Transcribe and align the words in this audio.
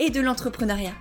et 0.00 0.10
de 0.10 0.20
l'entrepreneuriat. 0.20 0.94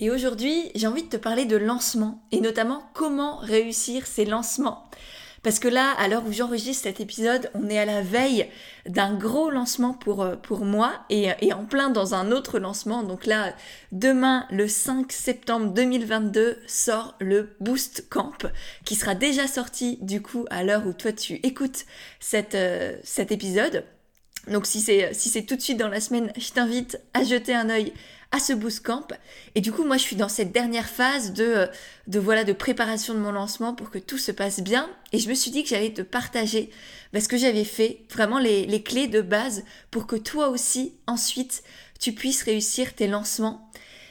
Et 0.00 0.10
aujourd'hui, 0.10 0.70
j'ai 0.74 0.86
envie 0.86 1.04
de 1.04 1.08
te 1.08 1.16
parler 1.16 1.46
de 1.46 1.56
lancement 1.56 2.22
et 2.32 2.40
notamment 2.40 2.82
comment 2.94 3.36
réussir 3.36 4.06
ces 4.06 4.24
lancements. 4.24 4.90
Parce 5.42 5.58
que 5.58 5.68
là, 5.68 5.92
à 5.92 6.08
l'heure 6.08 6.26
où 6.26 6.32
j'enregistre 6.32 6.82
cet 6.82 7.00
épisode, 7.00 7.50
on 7.54 7.70
est 7.70 7.78
à 7.78 7.86
la 7.86 8.02
veille 8.02 8.46
d'un 8.86 9.14
gros 9.14 9.50
lancement 9.50 9.94
pour, 9.94 10.22
euh, 10.22 10.36
pour 10.36 10.66
moi 10.66 10.92
et, 11.08 11.30
et, 11.40 11.54
en 11.54 11.64
plein 11.64 11.88
dans 11.88 12.14
un 12.14 12.30
autre 12.30 12.58
lancement. 12.58 13.02
Donc 13.02 13.24
là, 13.24 13.54
demain, 13.90 14.46
le 14.50 14.68
5 14.68 15.10
septembre 15.10 15.72
2022, 15.72 16.58
sort 16.66 17.14
le 17.20 17.56
Boost 17.60 18.06
Camp 18.10 18.46
qui 18.84 18.96
sera 18.96 19.14
déjà 19.14 19.46
sorti 19.46 19.98
du 20.02 20.20
coup 20.20 20.44
à 20.50 20.62
l'heure 20.62 20.86
où 20.86 20.92
toi 20.92 21.12
tu 21.12 21.34
écoutes 21.42 21.86
cette, 22.18 22.54
euh, 22.54 22.98
cet 23.02 23.32
épisode. 23.32 23.84
Donc 24.48 24.66
si 24.66 24.80
c'est 24.80 25.42
tout 25.42 25.56
de 25.56 25.60
suite 25.60 25.78
dans 25.78 25.88
la 25.88 26.00
semaine, 26.00 26.32
je 26.36 26.50
t'invite 26.50 27.00
à 27.14 27.24
jeter 27.24 27.54
un 27.54 27.68
œil 27.70 27.92
à 28.32 28.38
ce 28.38 28.52
boost 28.52 28.84
camp. 28.84 29.06
Et 29.54 29.60
du 29.60 29.72
coup, 29.72 29.84
moi, 29.84 29.96
je 29.96 30.02
suis 30.02 30.16
dans 30.16 30.28
cette 30.28 30.52
dernière 30.52 30.88
phase 30.88 31.32
de, 31.32 31.68
de 32.06 32.18
voilà 32.18 32.44
de 32.44 32.52
préparation 32.52 33.14
de 33.14 33.18
mon 33.18 33.32
lancement 33.32 33.74
pour 33.74 33.90
que 33.90 33.98
tout 33.98 34.18
se 34.18 34.32
passe 34.32 34.60
bien. 34.60 34.88
Et 35.12 35.18
je 35.18 35.28
me 35.28 35.34
suis 35.34 35.50
dit 35.50 35.62
que 35.62 35.68
j'allais 35.68 35.92
te 35.92 36.02
partager 36.02 36.70
bah, 37.12 37.20
ce 37.20 37.28
que 37.28 37.36
j'avais 37.36 37.64
fait, 37.64 38.02
vraiment 38.10 38.38
les, 38.38 38.66
les 38.66 38.82
clés 38.82 39.08
de 39.08 39.20
base 39.20 39.64
pour 39.90 40.06
que 40.06 40.16
toi 40.16 40.48
aussi, 40.48 40.94
ensuite, 41.06 41.62
tu 41.98 42.12
puisses 42.12 42.42
réussir 42.44 42.94
tes 42.94 43.08
lancements. 43.08 43.70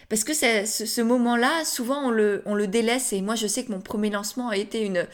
Parce 0.10 0.24
que 0.24 0.34
ce, 0.34 0.66
ce 0.66 1.02
moment-là, 1.02 1.64
souvent 1.66 2.08
on 2.08 2.12
le 2.12 2.68
délaisse 2.68 3.14
et 3.14 3.22
moi 3.22 3.36
je 3.36 3.46
sais 3.46 3.64
que 3.64 3.72
mon 3.72 3.80
premier 3.80 4.10
lancement 4.10 4.50
a 4.50 4.58
été 4.58 4.82
une 4.82 5.06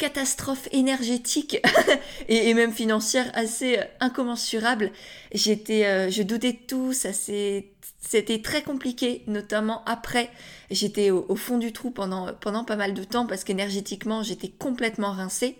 catastrophe 0.00 0.66
énergétique 0.72 1.60
et, 2.28 2.54
même 2.54 2.72
financière 2.72 3.30
assez 3.34 3.78
euh, 3.78 3.84
incommensurable. 4.00 4.92
J'étais, 5.32 5.84
euh, 5.84 6.10
je 6.10 6.22
doutais 6.22 6.54
de 6.54 6.58
tout, 6.66 6.94
ça 6.94 7.10
c'était 7.12 8.40
très 8.42 8.62
compliqué, 8.62 9.22
notamment 9.26 9.84
après. 9.84 10.30
J'étais 10.70 11.10
au, 11.10 11.36
fond 11.36 11.58
du 11.58 11.72
trou 11.72 11.90
pendant, 11.90 12.32
pendant 12.32 12.64
pas 12.64 12.76
mal 12.76 12.94
de 12.94 13.04
temps 13.04 13.26
parce 13.26 13.44
qu'énergétiquement 13.44 14.22
j'étais 14.22 14.48
complètement 14.48 15.12
rincée. 15.12 15.58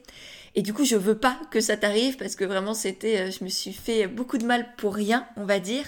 Et 0.55 0.63
du 0.63 0.73
coup, 0.73 0.85
je 0.85 0.97
veux 0.97 1.19
pas 1.19 1.39
que 1.51 1.61
ça 1.61 1.77
t'arrive 1.77 2.17
parce 2.17 2.35
que 2.35 2.45
vraiment 2.45 2.75
c'était, 2.75 3.19
euh, 3.19 3.31
je 3.31 3.45
me 3.45 3.51
suis 3.51 3.75
fait 3.75 4.07
beaucoup 4.07 4.39
de 4.39 4.47
mal 4.47 4.75
pour 4.79 4.95
rien, 4.95 5.27
on 5.37 5.45
va 5.45 5.61
dire. 5.61 5.85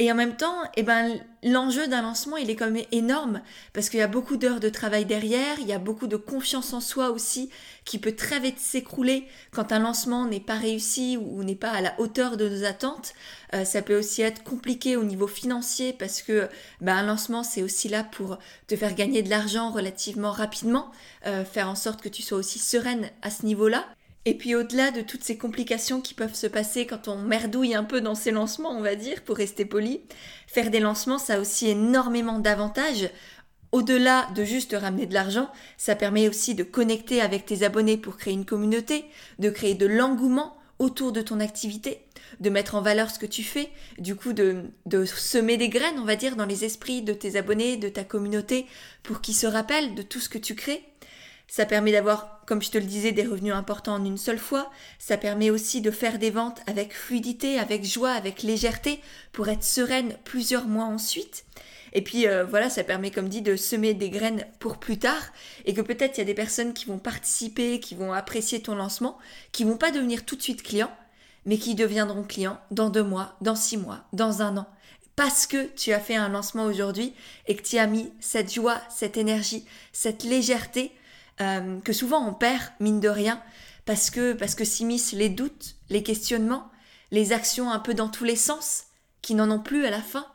Et 0.00 0.10
en 0.10 0.14
même 0.14 0.34
temps, 0.34 0.56
eh 0.78 0.82
ben, 0.82 1.20
l'enjeu 1.42 1.86
d'un 1.86 2.00
lancement, 2.00 2.38
il 2.38 2.48
est 2.48 2.56
quand 2.56 2.70
même 2.70 2.86
énorme 2.90 3.42
parce 3.74 3.90
qu'il 3.90 4.00
y 4.00 4.02
a 4.02 4.06
beaucoup 4.06 4.38
d'heures 4.38 4.58
de 4.58 4.70
travail 4.70 5.04
derrière, 5.04 5.58
il 5.60 5.66
y 5.66 5.74
a 5.74 5.78
beaucoup 5.78 6.06
de 6.06 6.16
confiance 6.16 6.72
en 6.72 6.80
soi 6.80 7.10
aussi 7.10 7.50
qui 7.84 7.98
peut 7.98 8.16
très 8.16 8.40
vite 8.40 8.58
s'écrouler 8.58 9.28
quand 9.50 9.72
un 9.72 9.78
lancement 9.78 10.24
n'est 10.24 10.40
pas 10.40 10.54
réussi 10.54 11.18
ou 11.18 11.44
n'est 11.44 11.54
pas 11.54 11.68
à 11.68 11.82
la 11.82 12.00
hauteur 12.00 12.38
de 12.38 12.48
nos 12.48 12.64
attentes. 12.64 13.12
Euh, 13.52 13.66
ça 13.66 13.82
peut 13.82 13.98
aussi 13.98 14.22
être 14.22 14.42
compliqué 14.42 14.96
au 14.96 15.04
niveau 15.04 15.26
financier 15.26 15.92
parce 15.92 16.22
que 16.22 16.48
ben, 16.80 16.96
un 16.96 17.02
lancement, 17.02 17.42
c'est 17.42 17.62
aussi 17.62 17.90
là 17.90 18.02
pour 18.02 18.38
te 18.68 18.76
faire 18.76 18.94
gagner 18.94 19.20
de 19.20 19.28
l'argent 19.28 19.70
relativement 19.70 20.32
rapidement, 20.32 20.90
euh, 21.26 21.44
faire 21.44 21.68
en 21.68 21.74
sorte 21.74 22.00
que 22.00 22.08
tu 22.08 22.22
sois 22.22 22.38
aussi 22.38 22.58
sereine 22.58 23.10
à 23.20 23.28
ce 23.28 23.44
niveau-là. 23.44 23.84
Et 24.26 24.34
puis 24.34 24.54
au-delà 24.54 24.90
de 24.90 25.00
toutes 25.00 25.24
ces 25.24 25.38
complications 25.38 26.02
qui 26.02 26.12
peuvent 26.12 26.34
se 26.34 26.46
passer 26.46 26.86
quand 26.86 27.08
on 27.08 27.16
merdouille 27.16 27.74
un 27.74 27.84
peu 27.84 28.02
dans 28.02 28.14
ses 28.14 28.30
lancements, 28.30 28.72
on 28.72 28.82
va 28.82 28.94
dire, 28.94 29.22
pour 29.22 29.36
rester 29.36 29.64
poli, 29.64 30.02
faire 30.46 30.70
des 30.70 30.80
lancements, 30.80 31.18
ça 31.18 31.34
a 31.36 31.40
aussi 31.40 31.68
énormément 31.68 32.38
d'avantages. 32.38 33.08
Au-delà 33.72 34.28
de 34.34 34.44
juste 34.44 34.76
ramener 34.78 35.06
de 35.06 35.14
l'argent, 35.14 35.48
ça 35.78 35.94
permet 35.94 36.28
aussi 36.28 36.54
de 36.54 36.64
connecter 36.64 37.20
avec 37.22 37.46
tes 37.46 37.62
abonnés 37.62 37.96
pour 37.96 38.18
créer 38.18 38.34
une 38.34 38.44
communauté, 38.44 39.04
de 39.38 39.48
créer 39.48 39.74
de 39.74 39.86
l'engouement 39.86 40.56
autour 40.78 41.12
de 41.12 41.22
ton 41.22 41.40
activité, 41.40 42.00
de 42.40 42.50
mettre 42.50 42.74
en 42.74 42.82
valeur 42.82 43.10
ce 43.10 43.18
que 43.18 43.26
tu 43.26 43.42
fais, 43.42 43.70
du 43.98 44.16
coup 44.16 44.32
de, 44.32 44.64
de 44.86 45.04
semer 45.04 45.56
des 45.56 45.68
graines, 45.68 45.98
on 45.98 46.04
va 46.04 46.16
dire, 46.16 46.36
dans 46.36 46.46
les 46.46 46.64
esprits 46.64 47.02
de 47.02 47.12
tes 47.12 47.36
abonnés, 47.36 47.76
de 47.76 47.88
ta 47.88 48.02
communauté, 48.02 48.66
pour 49.02 49.20
qu'ils 49.20 49.36
se 49.36 49.46
rappellent 49.46 49.94
de 49.94 50.02
tout 50.02 50.20
ce 50.20 50.28
que 50.28 50.38
tu 50.38 50.54
crées. 50.54 50.82
Ça 51.50 51.66
permet 51.66 51.90
d'avoir, 51.90 52.42
comme 52.46 52.62
je 52.62 52.70
te 52.70 52.78
le 52.78 52.84
disais, 52.84 53.10
des 53.10 53.24
revenus 53.24 53.52
importants 53.52 53.94
en 53.94 54.04
une 54.04 54.16
seule 54.16 54.38
fois. 54.38 54.70
Ça 55.00 55.16
permet 55.16 55.50
aussi 55.50 55.80
de 55.80 55.90
faire 55.90 56.20
des 56.20 56.30
ventes 56.30 56.60
avec 56.68 56.94
fluidité, 56.94 57.58
avec 57.58 57.84
joie, 57.84 58.12
avec 58.12 58.44
légèreté, 58.44 59.00
pour 59.32 59.48
être 59.48 59.64
sereine 59.64 60.16
plusieurs 60.22 60.68
mois 60.68 60.84
ensuite. 60.84 61.44
Et 61.92 62.02
puis 62.02 62.28
euh, 62.28 62.44
voilà, 62.44 62.70
ça 62.70 62.84
permet, 62.84 63.10
comme 63.10 63.28
dit, 63.28 63.42
de 63.42 63.56
semer 63.56 63.94
des 63.94 64.10
graines 64.10 64.46
pour 64.60 64.78
plus 64.78 65.00
tard, 65.00 65.32
et 65.64 65.74
que 65.74 65.80
peut-être 65.80 66.18
il 66.18 66.20
y 66.20 66.22
a 66.22 66.26
des 66.26 66.34
personnes 66.34 66.72
qui 66.72 66.84
vont 66.84 67.00
participer, 67.00 67.80
qui 67.80 67.96
vont 67.96 68.12
apprécier 68.12 68.62
ton 68.62 68.76
lancement, 68.76 69.18
qui 69.50 69.64
vont 69.64 69.76
pas 69.76 69.90
devenir 69.90 70.24
tout 70.24 70.36
de 70.36 70.42
suite 70.42 70.62
clients, 70.62 70.96
mais 71.46 71.58
qui 71.58 71.74
deviendront 71.74 72.22
clients 72.22 72.60
dans 72.70 72.90
deux 72.90 73.02
mois, 73.02 73.34
dans 73.40 73.56
six 73.56 73.76
mois, 73.76 74.04
dans 74.12 74.40
un 74.40 74.56
an 74.56 74.68
parce 75.16 75.46
que 75.46 75.66
tu 75.76 75.92
as 75.92 76.00
fait 76.00 76.16
un 76.16 76.30
lancement 76.30 76.64
aujourd'hui 76.64 77.12
et 77.46 77.54
que 77.54 77.62
tu 77.62 77.76
as 77.76 77.86
mis 77.86 78.10
cette 78.20 78.54
joie, 78.54 78.80
cette 78.88 79.18
énergie, 79.18 79.66
cette 79.92 80.22
légèreté 80.22 80.92
euh, 81.40 81.80
que 81.80 81.92
souvent 81.92 82.26
on 82.26 82.34
perd, 82.34 82.62
mine 82.80 83.00
de 83.00 83.08
rien, 83.08 83.42
parce 83.86 84.10
que, 84.10 84.32
parce 84.32 84.54
que 84.54 84.64
s'immiscent 84.64 85.12
les 85.12 85.28
doutes, 85.28 85.76
les 85.88 86.02
questionnements, 86.02 86.70
les 87.10 87.32
actions 87.32 87.70
un 87.70 87.78
peu 87.78 87.94
dans 87.94 88.08
tous 88.08 88.24
les 88.24 88.36
sens, 88.36 88.84
qui 89.22 89.34
n'en 89.34 89.50
ont 89.50 89.60
plus 89.60 89.84
à 89.84 89.90
la 89.90 90.00
fin. 90.00 90.26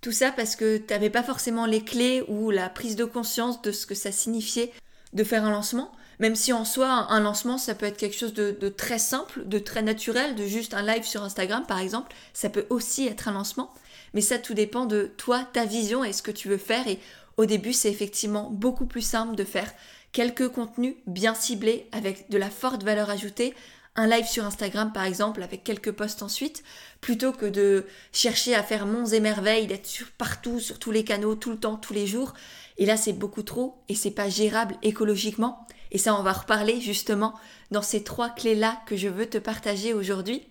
Tout 0.00 0.12
ça 0.12 0.30
parce 0.30 0.56
que 0.56 0.76
tu 0.76 0.92
n'avais 0.92 1.10
pas 1.10 1.22
forcément 1.22 1.66
les 1.66 1.82
clés 1.82 2.22
ou 2.28 2.50
la 2.50 2.68
prise 2.68 2.96
de 2.96 3.04
conscience 3.04 3.62
de 3.62 3.72
ce 3.72 3.86
que 3.86 3.94
ça 3.94 4.12
signifiait 4.12 4.72
de 5.12 5.24
faire 5.24 5.44
un 5.44 5.50
lancement, 5.50 5.92
même 6.18 6.36
si 6.36 6.52
en 6.52 6.64
soi, 6.64 6.88
un 6.88 7.20
lancement, 7.20 7.58
ça 7.58 7.74
peut 7.74 7.86
être 7.86 7.96
quelque 7.96 8.16
chose 8.16 8.34
de, 8.34 8.56
de, 8.58 8.68
très 8.68 8.98
simple, 8.98 9.46
de 9.46 9.58
très 9.58 9.82
naturel, 9.82 10.34
de 10.34 10.44
juste 10.44 10.74
un 10.74 10.82
live 10.82 11.04
sur 11.04 11.22
Instagram 11.22 11.64
par 11.66 11.78
exemple, 11.78 12.14
ça 12.34 12.50
peut 12.50 12.66
aussi 12.70 13.06
être 13.06 13.28
un 13.28 13.32
lancement, 13.32 13.72
mais 14.14 14.20
ça 14.20 14.38
tout 14.38 14.54
dépend 14.54 14.86
de 14.86 15.10
toi, 15.16 15.46
ta 15.52 15.64
vision 15.64 16.04
et 16.04 16.12
ce 16.12 16.22
que 16.22 16.30
tu 16.30 16.48
veux 16.48 16.58
faire, 16.58 16.86
et 16.86 17.00
au 17.36 17.46
début 17.46 17.72
c'est 17.72 17.90
effectivement 17.90 18.50
beaucoup 18.50 18.86
plus 18.86 19.02
simple 19.02 19.36
de 19.36 19.44
faire 19.44 19.72
quelques 20.12 20.48
contenus 20.48 20.96
bien 21.06 21.34
ciblés 21.34 21.88
avec 21.92 22.30
de 22.30 22.38
la 22.38 22.50
forte 22.50 22.82
valeur 22.82 23.10
ajoutée, 23.10 23.54
un 23.96 24.06
live 24.06 24.26
sur 24.26 24.44
Instagram 24.44 24.92
par 24.92 25.04
exemple 25.04 25.42
avec 25.42 25.64
quelques 25.64 25.92
posts 25.92 26.22
ensuite, 26.22 26.62
plutôt 27.00 27.32
que 27.32 27.46
de 27.46 27.86
chercher 28.12 28.54
à 28.54 28.62
faire 28.62 28.86
monts 28.86 29.06
et 29.06 29.20
merveilles, 29.20 29.66
d'être 29.66 29.88
partout, 30.18 30.60
sur 30.60 30.78
tous 30.78 30.90
les 30.90 31.04
canaux, 31.04 31.34
tout 31.34 31.50
le 31.50 31.58
temps, 31.58 31.76
tous 31.76 31.92
les 31.92 32.06
jours. 32.06 32.34
Et 32.78 32.86
là 32.86 32.96
c'est 32.96 33.12
beaucoup 33.12 33.42
trop 33.42 33.82
et 33.88 33.94
c'est 33.94 34.10
pas 34.10 34.28
gérable 34.28 34.76
écologiquement. 34.82 35.66
Et 35.92 35.98
ça 35.98 36.14
on 36.14 36.22
va 36.22 36.32
reparler 36.32 36.80
justement 36.80 37.34
dans 37.70 37.82
ces 37.82 38.02
trois 38.04 38.30
clés-là 38.30 38.80
que 38.86 38.96
je 38.96 39.08
veux 39.08 39.26
te 39.26 39.38
partager 39.38 39.94
aujourd'hui. 39.94 40.42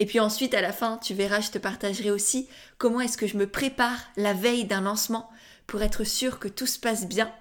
Et 0.00 0.06
puis 0.06 0.20
ensuite, 0.20 0.54
à 0.54 0.60
la 0.60 0.72
fin, 0.72 0.98
tu 1.02 1.14
verras, 1.14 1.40
je 1.40 1.50
te 1.50 1.58
partagerai 1.58 2.12
aussi 2.12 2.48
comment 2.78 3.00
est-ce 3.00 3.18
que 3.18 3.26
je 3.26 3.36
me 3.36 3.48
prépare 3.48 3.98
la 4.16 4.32
veille 4.32 4.64
d'un 4.64 4.82
lancement 4.82 5.28
pour 5.68 5.82
être 5.82 6.02
sûr 6.02 6.40
que 6.40 6.48
tout 6.48 6.66
se 6.66 6.80
passe 6.80 7.06
bien. 7.06 7.32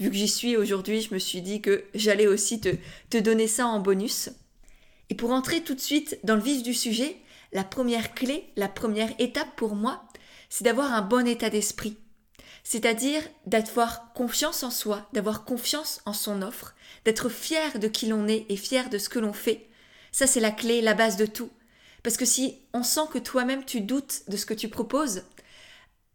Vu 0.00 0.10
que 0.10 0.16
j'y 0.16 0.26
suis 0.26 0.56
aujourd'hui, 0.56 1.02
je 1.02 1.14
me 1.14 1.20
suis 1.20 1.42
dit 1.42 1.60
que 1.60 1.84
j'allais 1.94 2.26
aussi 2.26 2.58
te, 2.58 2.70
te 3.10 3.18
donner 3.18 3.46
ça 3.46 3.66
en 3.66 3.78
bonus. 3.78 4.30
Et 5.10 5.14
pour 5.14 5.30
entrer 5.30 5.62
tout 5.62 5.74
de 5.74 5.80
suite 5.80 6.18
dans 6.24 6.34
le 6.34 6.42
vif 6.42 6.62
du 6.64 6.74
sujet, 6.74 7.16
la 7.52 7.62
première 7.62 8.14
clé, 8.14 8.50
la 8.56 8.68
première 8.68 9.12
étape 9.20 9.54
pour 9.54 9.76
moi, 9.76 10.08
c'est 10.48 10.64
d'avoir 10.64 10.92
un 10.94 11.02
bon 11.02 11.28
état 11.28 11.50
d'esprit. 11.50 11.98
C'est-à-dire 12.64 13.22
d'avoir 13.46 14.14
confiance 14.14 14.62
en 14.62 14.70
soi, 14.70 15.06
d'avoir 15.12 15.44
confiance 15.44 16.00
en 16.06 16.14
son 16.14 16.40
offre, 16.40 16.74
d'être 17.04 17.28
fier 17.28 17.78
de 17.78 17.86
qui 17.86 18.06
l'on 18.06 18.26
est 18.26 18.46
et 18.48 18.56
fier 18.56 18.88
de 18.88 18.96
ce 18.96 19.10
que 19.10 19.18
l'on 19.18 19.34
fait. 19.34 19.68
Ça, 20.10 20.26
c'est 20.26 20.40
la 20.40 20.50
clé, 20.50 20.80
la 20.80 20.94
base 20.94 21.18
de 21.18 21.26
tout. 21.26 21.50
Parce 22.02 22.16
que 22.16 22.24
si 22.24 22.56
on 22.72 22.82
sent 22.82 23.08
que 23.12 23.18
toi-même 23.18 23.64
tu 23.64 23.82
doutes 23.82 24.22
de 24.28 24.38
ce 24.38 24.46
que 24.46 24.54
tu 24.54 24.68
proposes, 24.68 25.24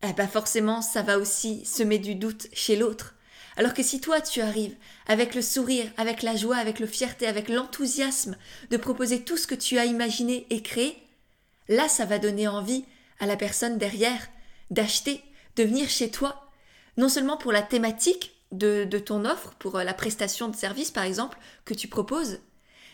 eh 0.03 0.13
ben 0.13 0.27
forcément, 0.27 0.81
ça 0.81 1.01
va 1.01 1.17
aussi 1.17 1.65
semer 1.65 1.99
du 1.99 2.15
doute 2.15 2.47
chez 2.53 2.75
l'autre. 2.75 3.15
Alors 3.57 3.73
que 3.73 3.83
si 3.83 3.99
toi 3.99 4.21
tu 4.21 4.39
arrives 4.39 4.75
avec 5.07 5.35
le 5.35 5.41
sourire, 5.41 5.91
avec 5.97 6.23
la 6.23 6.35
joie, 6.35 6.55
avec 6.55 6.79
le 6.79 6.87
fierté, 6.87 7.27
avec 7.27 7.49
l'enthousiasme 7.49 8.37
de 8.69 8.77
proposer 8.77 9.23
tout 9.23 9.35
ce 9.35 9.47
que 9.47 9.55
tu 9.55 9.77
as 9.77 9.85
imaginé 9.85 10.47
et 10.49 10.61
créé, 10.61 10.95
là 11.67 11.89
ça 11.89 12.05
va 12.05 12.19
donner 12.19 12.47
envie 12.47 12.85
à 13.19 13.25
la 13.25 13.35
personne 13.35 13.77
derrière 13.77 14.29
d'acheter, 14.71 15.21
de 15.57 15.63
venir 15.63 15.89
chez 15.89 16.09
toi, 16.09 16.49
non 16.95 17.09
seulement 17.09 17.35
pour 17.35 17.51
la 17.51 17.61
thématique 17.61 18.33
de, 18.53 18.85
de 18.85 18.99
ton 18.99 19.25
offre, 19.25 19.53
pour 19.59 19.75
euh, 19.75 19.83
la 19.83 19.93
prestation 19.93 20.47
de 20.47 20.55
service 20.55 20.91
par 20.91 21.03
exemple 21.03 21.37
que 21.65 21.73
tu 21.73 21.89
proposes, 21.89 22.39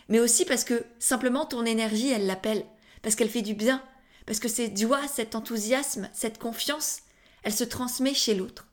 mais 0.10 0.19
aussi 0.19 0.46
parce 0.46 0.63
que 0.63 0.84
simplement 0.98 1.46
ton 1.46 1.63
énergie 1.66 2.12
elle 2.12 2.25
l'appelle, 2.25 2.66
parce 3.04 3.16
qu'elle 3.16 3.30
fait 3.30 3.44
du 3.44 3.54
bien, 3.54 3.84
Parce 4.25 4.39
que 4.39 4.48
cette 4.48 4.77
joie, 4.77 5.07
cet 5.07 5.36
enthousiasme, 5.36 6.10
cette 6.13 6.39
confiance, 6.39 7.00
elle 7.44 7.54
se 7.54 7.63
transmet 7.63 8.13
chez 8.13 8.36
l'autre. 8.36 8.68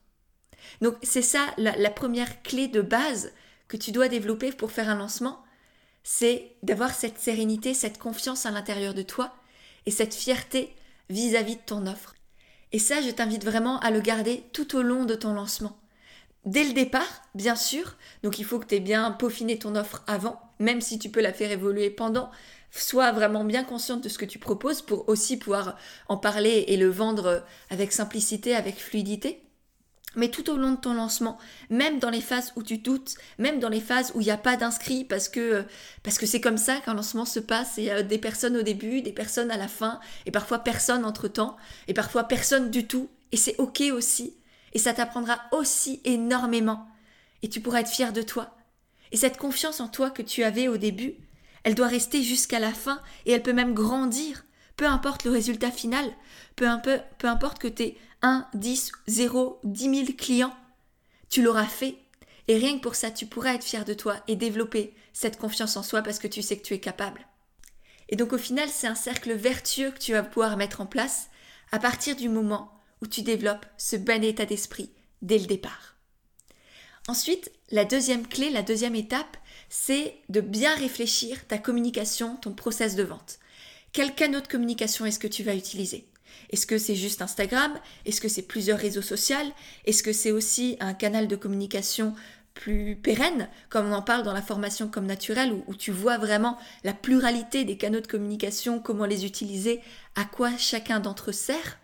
Donc 0.81 0.95
c'est 1.03 1.21
ça 1.21 1.53
la, 1.57 1.89
première 1.89 2.41
clé 2.41 2.67
de 2.67 2.81
base 2.81 3.31
que 3.67 3.77
tu 3.77 3.91
dois 3.91 4.07
développer 4.07 4.51
pour 4.51 4.71
faire 4.71 4.89
un 4.89 4.95
lancement, 4.95 5.43
c'est 6.03 6.55
d'avoir 6.63 6.93
cette 6.93 7.19
sérénité, 7.19 7.73
cette 7.73 7.97
confiance 7.97 8.45
à 8.45 8.51
l'intérieur 8.51 8.93
de 8.93 9.03
toi 9.03 9.33
et 9.85 9.91
cette 9.91 10.13
fierté 10.13 10.75
vis-à-vis 11.09 11.53
-vis 11.53 11.57
de 11.57 11.65
ton 11.65 11.87
offre. 11.87 12.15
Et 12.71 12.79
ça, 12.79 13.01
je 13.01 13.11
t'invite 13.11 13.45
vraiment 13.45 13.79
à 13.79 13.91
le 13.91 14.01
garder 14.01 14.43
tout 14.51 14.75
au 14.75 14.81
long 14.81 15.05
de 15.05 15.15
ton 15.15 15.33
lancement. 15.33 15.77
Dès 16.45 16.63
le 16.65 16.73
départ, 16.73 17.21
bien 17.35 17.55
sûr, 17.55 17.95
donc 18.23 18.39
il 18.39 18.45
faut 18.45 18.59
que 18.59 18.65
tu 18.65 18.75
aies 18.75 18.81
bien 18.81 19.11
peaufiné 19.11 19.57
ton 19.59 19.75
offre 19.75 20.03
avant, 20.07 20.41
même 20.59 20.81
si 20.81 20.99
tu 20.99 21.09
peux 21.09 21.21
la 21.21 21.31
faire 21.31 21.51
évoluer 21.51 21.89
pendant, 21.89 22.31
sois 22.81 23.11
vraiment 23.11 23.43
bien 23.43 23.63
consciente 23.63 24.03
de 24.03 24.09
ce 24.09 24.17
que 24.17 24.25
tu 24.25 24.39
proposes 24.39 24.81
pour 24.81 25.07
aussi 25.07 25.37
pouvoir 25.37 25.77
en 26.07 26.17
parler 26.17 26.65
et 26.67 26.77
le 26.77 26.89
vendre 26.89 27.43
avec 27.69 27.91
simplicité, 27.91 28.55
avec 28.55 28.77
fluidité. 28.77 29.43
Mais 30.15 30.29
tout 30.29 30.51
au 30.51 30.57
long 30.57 30.71
de 30.73 30.77
ton 30.77 30.93
lancement, 30.93 31.39
même 31.71 31.97
dans 31.97 32.11
les 32.11 32.21
phases 32.21 32.53
où 32.55 32.61
tu 32.61 32.77
doutes, 32.77 33.15
même 33.39 33.59
dans 33.59 33.69
les 33.69 33.81
phases 33.81 34.11
où 34.13 34.21
il 34.21 34.25
n'y 34.25 34.31
a 34.31 34.37
pas 34.37 34.57
d'inscrits, 34.57 35.05
parce 35.05 35.27
que 35.27 35.65
parce 36.03 36.19
que 36.19 36.27
c'est 36.27 36.41
comme 36.41 36.57
ça 36.57 36.77
qu'un 36.77 36.93
lancement 36.93 37.25
se 37.25 37.39
passe. 37.39 37.75
Il 37.77 37.85
y 37.85 37.89
a 37.89 38.03
des 38.03 38.19
personnes 38.19 38.55
au 38.55 38.61
début, 38.61 39.01
des 39.01 39.11
personnes 39.11 39.49
à 39.49 39.57
la 39.57 39.67
fin, 39.67 39.99
et 40.27 40.31
parfois 40.31 40.59
personne 40.59 41.03
entre 41.03 41.27
temps, 41.27 41.57
et 41.87 41.95
parfois 41.95 42.25
personne 42.25 42.69
du 42.69 42.85
tout. 42.85 43.09
Et 43.31 43.37
c'est 43.37 43.55
ok 43.57 43.81
aussi. 43.91 44.35
Et 44.73 44.79
ça 44.79 44.93
t'apprendra 44.93 45.41
aussi 45.51 45.99
énormément. 46.05 46.87
Et 47.41 47.49
tu 47.49 47.59
pourras 47.59 47.81
être 47.81 47.89
fier 47.89 48.13
de 48.13 48.21
toi. 48.21 48.55
Et 49.11 49.17
cette 49.17 49.37
confiance 49.37 49.79
en 49.79 49.87
toi 49.87 50.11
que 50.11 50.21
tu 50.21 50.43
avais 50.43 50.67
au 50.67 50.77
début, 50.77 51.15
elle 51.63 51.75
doit 51.75 51.87
rester 51.87 52.21
jusqu'à 52.23 52.59
la 52.59 52.73
fin 52.73 53.01
et 53.25 53.31
elle 53.31 53.43
peut 53.43 53.53
même 53.53 53.73
grandir. 53.73 54.45
Peu 54.75 54.85
importe 54.85 55.23
le 55.23 55.31
résultat 55.31 55.71
final, 55.71 56.11
peu, 56.55 56.67
importe 56.67 57.59
que 57.59 57.67
tu 57.67 57.83
aies 57.83 57.97
1, 58.21 58.47
10, 58.53 58.91
0, 59.07 59.59
10 59.63 60.05
000 60.05 60.17
clients, 60.17 60.55
tu 61.29 61.41
l'auras 61.41 61.65
fait. 61.65 61.97
Et 62.47 62.57
rien 62.57 62.77
que 62.77 62.83
pour 62.83 62.95
ça, 62.95 63.11
tu 63.11 63.25
pourras 63.25 63.53
être 63.53 63.63
fier 63.63 63.85
de 63.85 63.93
toi 63.93 64.17
et 64.27 64.35
développer 64.35 64.93
cette 65.13 65.37
confiance 65.37 65.77
en 65.77 65.83
soi 65.83 66.01
parce 66.01 66.19
que 66.19 66.27
tu 66.27 66.41
sais 66.41 66.57
que 66.57 66.63
tu 66.63 66.73
es 66.73 66.79
capable. 66.79 67.25
Et 68.09 68.15
donc 68.15 68.33
au 68.33 68.37
final, 68.37 68.67
c'est 68.69 68.87
un 68.87 68.95
cercle 68.95 69.33
vertueux 69.33 69.91
que 69.91 69.99
tu 69.99 70.11
vas 70.11 70.23
pouvoir 70.23 70.57
mettre 70.57 70.81
en 70.81 70.85
place 70.85 71.29
à 71.71 71.79
partir 71.79 72.15
du 72.15 72.29
moment 72.29 72.71
où 73.01 73.07
tu 73.07 73.21
développes 73.21 73.65
ce 73.77 73.95
bon 73.95 74.23
état 74.23 74.45
d'esprit 74.45 74.91
dès 75.21 75.37
le 75.37 75.45
départ. 75.45 75.95
Ensuite, 77.07 77.51
la 77.73 77.85
deuxième 77.85 78.27
clé, 78.27 78.51
la 78.51 78.61
deuxième 78.61 78.93
étape, 78.95 79.35
c'est 79.67 80.17
de 80.29 80.41
bien 80.41 80.75
réfléchir 80.75 81.47
ta 81.47 81.57
communication, 81.57 82.35
ton 82.35 82.53
process 82.53 82.95
de 82.95 83.01
vente. 83.01 83.39
Quel 83.93 84.13
canal 84.13 84.43
de 84.43 84.47
communication 84.47 85.07
est-ce 85.07 85.17
que 85.17 85.27
tu 85.27 85.41
vas 85.41 85.55
utiliser? 85.55 86.05
Est-ce 86.51 86.67
que 86.67 86.77
c'est 86.77 86.95
juste 86.95 87.23
Instagram? 87.23 87.73
Est-ce 88.05 88.21
que 88.21 88.27
c'est 88.27 88.43
plusieurs 88.43 88.77
réseaux 88.77 89.01
sociaux? 89.01 89.37
Est-ce 89.85 90.03
que 90.03 90.13
c'est 90.13 90.31
aussi 90.31 90.77
un 90.81 90.93
canal 90.93 91.27
de 91.27 91.35
communication 91.35 92.13
plus 92.53 92.95
pérenne, 92.95 93.49
comme 93.69 93.87
on 93.87 93.93
en 93.93 94.03
parle 94.03 94.21
dans 94.21 94.33
la 94.33 94.43
formation 94.43 94.87
comme 94.87 95.07
naturelle, 95.07 95.51
où, 95.51 95.63
où, 95.65 95.73
tu 95.73 95.89
vois 95.89 96.19
vraiment 96.19 96.59
la 96.83 96.93
pluralité 96.93 97.65
des 97.65 97.77
canaux 97.77 98.01
de 98.01 98.05
communication, 98.05 98.79
comment 98.79 99.07
les 99.07 99.25
utiliser, 99.25 99.81
à 100.15 100.25
quoi 100.25 100.55
chacun 100.59 100.99
d'entre 100.99 101.31
eux 101.31 101.33
sert? 101.33 101.79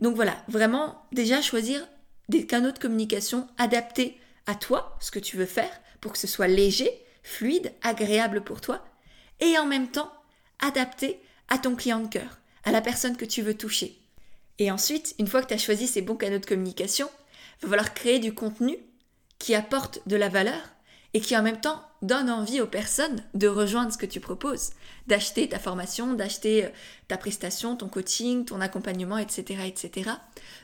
Donc 0.00 0.16
voilà, 0.16 0.42
vraiment 0.48 1.04
déjà 1.12 1.40
choisir 1.40 1.86
des 2.28 2.46
canaux 2.46 2.72
de 2.72 2.80
communication 2.80 3.46
adaptés 3.58 4.19
à 4.46 4.54
toi, 4.54 4.96
ce 5.00 5.10
que 5.10 5.18
tu 5.18 5.36
veux 5.36 5.46
faire, 5.46 5.70
pour 6.00 6.12
que 6.12 6.18
ce 6.18 6.26
soit 6.26 6.48
léger, 6.48 6.90
fluide, 7.22 7.72
agréable 7.82 8.42
pour 8.42 8.60
toi, 8.60 8.84
et 9.40 9.58
en 9.58 9.66
même 9.66 9.90
temps 9.90 10.12
adapté 10.58 11.20
à 11.48 11.58
ton 11.58 11.74
client 11.74 12.00
de 12.00 12.08
cœur, 12.08 12.38
à 12.64 12.72
la 12.72 12.80
personne 12.80 13.16
que 13.16 13.24
tu 13.24 13.42
veux 13.42 13.56
toucher. 13.56 13.98
Et 14.58 14.70
ensuite, 14.70 15.14
une 15.18 15.26
fois 15.26 15.42
que 15.42 15.48
tu 15.48 15.54
as 15.54 15.58
choisi 15.58 15.86
ces 15.86 16.02
bons 16.02 16.16
canaux 16.16 16.38
de 16.38 16.46
communication, 16.46 17.08
il 17.62 17.66
va 17.66 17.70
falloir 17.70 17.94
créer 17.94 18.18
du 18.18 18.34
contenu 18.34 18.78
qui 19.38 19.54
apporte 19.54 20.06
de 20.06 20.16
la 20.16 20.28
valeur 20.28 20.60
et 21.14 21.20
qui 21.20 21.36
en 21.36 21.42
même 21.42 21.60
temps 21.60 21.82
donne 22.02 22.30
envie 22.30 22.60
aux 22.60 22.66
personnes 22.66 23.22
de 23.34 23.48
rejoindre 23.48 23.92
ce 23.92 23.98
que 23.98 24.06
tu 24.06 24.20
proposes, 24.20 24.70
d'acheter 25.06 25.48
ta 25.48 25.58
formation, 25.58 26.14
d'acheter 26.14 26.64
euh, 26.64 26.68
ta 27.08 27.16
prestation, 27.16 27.76
ton 27.76 27.88
coaching, 27.88 28.44
ton 28.44 28.60
accompagnement, 28.60 29.18
etc., 29.18 29.60
etc. 29.66 30.10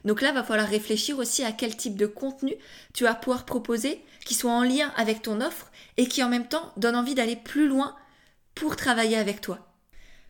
Donc 0.05 0.23
là, 0.23 0.33
va 0.33 0.43
falloir 0.43 0.69
réfléchir 0.69 1.19
aussi 1.19 1.45
à 1.45 1.53
quel 1.53 1.77
type 1.77 1.97
de 1.97 2.07
contenu 2.07 2.55
tu 2.95 3.05
vas 3.05 3.15
pouvoir 3.15 3.45
proposer 3.45 4.03
qui 4.25 4.35
soit 4.35 4.53
en 4.53 4.63
lien 4.63 4.93
avec 4.97 5.23
ton 5.23 5.41
offre 5.41 5.71
et 5.97 6.09
qui 6.09 6.23
en 6.23 6.29
même 6.29 6.49
temps 6.49 6.73
donne 6.77 6.97
envie 6.97 7.15
d'aller 7.15 7.37
plus 7.37 7.69
loin 7.69 7.95
pour 8.55 8.77
travailler 8.77 9.17
avec 9.17 9.41
toi. 9.41 9.66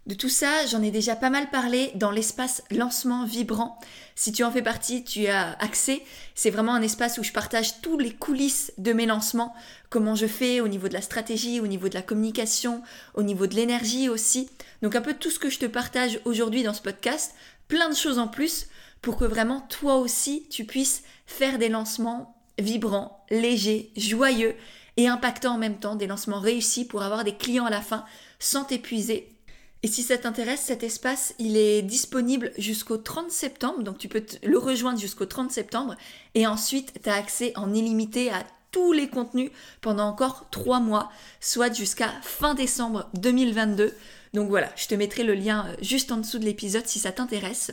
De 0.06 0.14
tout 0.14 0.28
ça, 0.28 0.64
j'en 0.66 0.84
ai 0.84 0.92
déjà 0.92 1.16
pas 1.16 1.30
mal 1.30 1.50
parlé 1.50 1.90
dans 1.96 2.12
l'espace 2.12 2.62
lancement 2.70 3.24
vibrant. 3.24 3.76
Si 4.14 4.30
tu 4.30 4.44
en 4.44 4.52
fais 4.52 4.62
partie, 4.62 5.02
tu 5.02 5.26
as 5.26 5.54
accès. 5.58 6.00
C'est 6.36 6.50
vraiment 6.50 6.74
un 6.74 6.82
espace 6.82 7.18
où 7.18 7.24
je 7.24 7.32
partage 7.32 7.80
tous 7.80 7.98
les 7.98 8.14
coulisses 8.14 8.72
de 8.78 8.92
mes 8.92 9.06
lancements, 9.06 9.52
comment 9.90 10.14
je 10.14 10.28
fais 10.28 10.60
au 10.60 10.68
niveau 10.68 10.86
de 10.86 10.92
la 10.94 11.00
stratégie, 11.00 11.58
au 11.58 11.66
niveau 11.66 11.88
de 11.88 11.94
la 11.94 12.02
communication, 12.02 12.82
au 13.14 13.24
niveau 13.24 13.48
de 13.48 13.56
l'énergie 13.56 14.08
aussi. 14.08 14.48
Donc 14.80 14.94
un 14.94 15.00
peu 15.00 15.12
tout 15.12 15.30
ce 15.30 15.40
que 15.40 15.50
je 15.50 15.58
te 15.58 15.66
partage 15.66 16.20
aujourd'hui 16.24 16.62
dans 16.62 16.74
ce 16.74 16.82
podcast, 16.82 17.34
plein 17.66 17.88
de 17.88 17.96
choses 17.96 18.20
en 18.20 18.28
plus 18.28 18.68
pour 19.02 19.16
que 19.16 19.24
vraiment 19.24 19.62
toi 19.62 19.96
aussi 19.96 20.46
tu 20.50 20.64
puisses 20.64 21.02
faire 21.26 21.58
des 21.58 21.68
lancements 21.68 22.40
vibrants, 22.60 23.24
légers, 23.28 23.90
joyeux 23.96 24.54
et 24.96 25.08
impactants 25.08 25.54
en 25.54 25.58
même 25.58 25.80
temps, 25.80 25.96
des 25.96 26.06
lancements 26.06 26.40
réussis 26.40 26.86
pour 26.86 27.02
avoir 27.02 27.24
des 27.24 27.34
clients 27.34 27.66
à 27.66 27.70
la 27.70 27.82
fin 27.82 28.04
sans 28.38 28.62
t'épuiser 28.62 29.35
et 29.82 29.88
si 29.88 30.02
ça 30.02 30.18
t'intéresse, 30.18 30.60
cet 30.60 30.82
espace, 30.82 31.34
il 31.38 31.56
est 31.56 31.82
disponible 31.82 32.52
jusqu'au 32.58 32.96
30 32.96 33.30
septembre, 33.30 33.82
donc 33.82 33.98
tu 33.98 34.08
peux 34.08 34.24
le 34.42 34.58
rejoindre 34.58 34.98
jusqu'au 34.98 35.26
30 35.26 35.52
septembre, 35.52 35.96
et 36.34 36.46
ensuite 36.46 36.92
tu 37.02 37.08
as 37.08 37.14
accès 37.14 37.52
en 37.56 37.72
illimité 37.72 38.30
à 38.30 38.44
tous 38.72 38.92
les 38.92 39.08
contenus 39.08 39.50
pendant 39.80 40.08
encore 40.08 40.46
3 40.50 40.80
mois, 40.80 41.10
soit 41.40 41.74
jusqu'à 41.74 42.08
fin 42.22 42.54
décembre 42.54 43.08
2022. 43.14 43.94
Donc 44.34 44.48
voilà, 44.48 44.70
je 44.76 44.86
te 44.86 44.94
mettrai 44.94 45.22
le 45.22 45.34
lien 45.34 45.66
euh, 45.66 45.76
juste 45.80 46.12
en 46.12 46.18
dessous 46.18 46.38
de 46.38 46.44
l'épisode 46.44 46.86
si 46.86 46.98
ça 46.98 47.12
t'intéresse. 47.12 47.72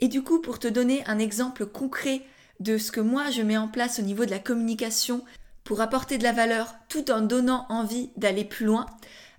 Et 0.00 0.08
du 0.08 0.22
coup, 0.22 0.40
pour 0.40 0.58
te 0.58 0.68
donner 0.68 1.02
un 1.06 1.18
exemple 1.18 1.64
concret 1.64 2.22
de 2.60 2.76
ce 2.76 2.92
que 2.92 3.00
moi 3.00 3.30
je 3.30 3.42
mets 3.42 3.56
en 3.56 3.68
place 3.68 3.98
au 3.98 4.02
niveau 4.02 4.24
de 4.24 4.30
la 4.30 4.38
communication 4.38 5.24
pour 5.64 5.80
apporter 5.80 6.18
de 6.18 6.22
la 6.22 6.32
valeur 6.32 6.74
tout 6.88 7.10
en 7.10 7.20
donnant 7.20 7.66
envie 7.68 8.10
d'aller 8.16 8.44
plus 8.44 8.66
loin, 8.66 8.86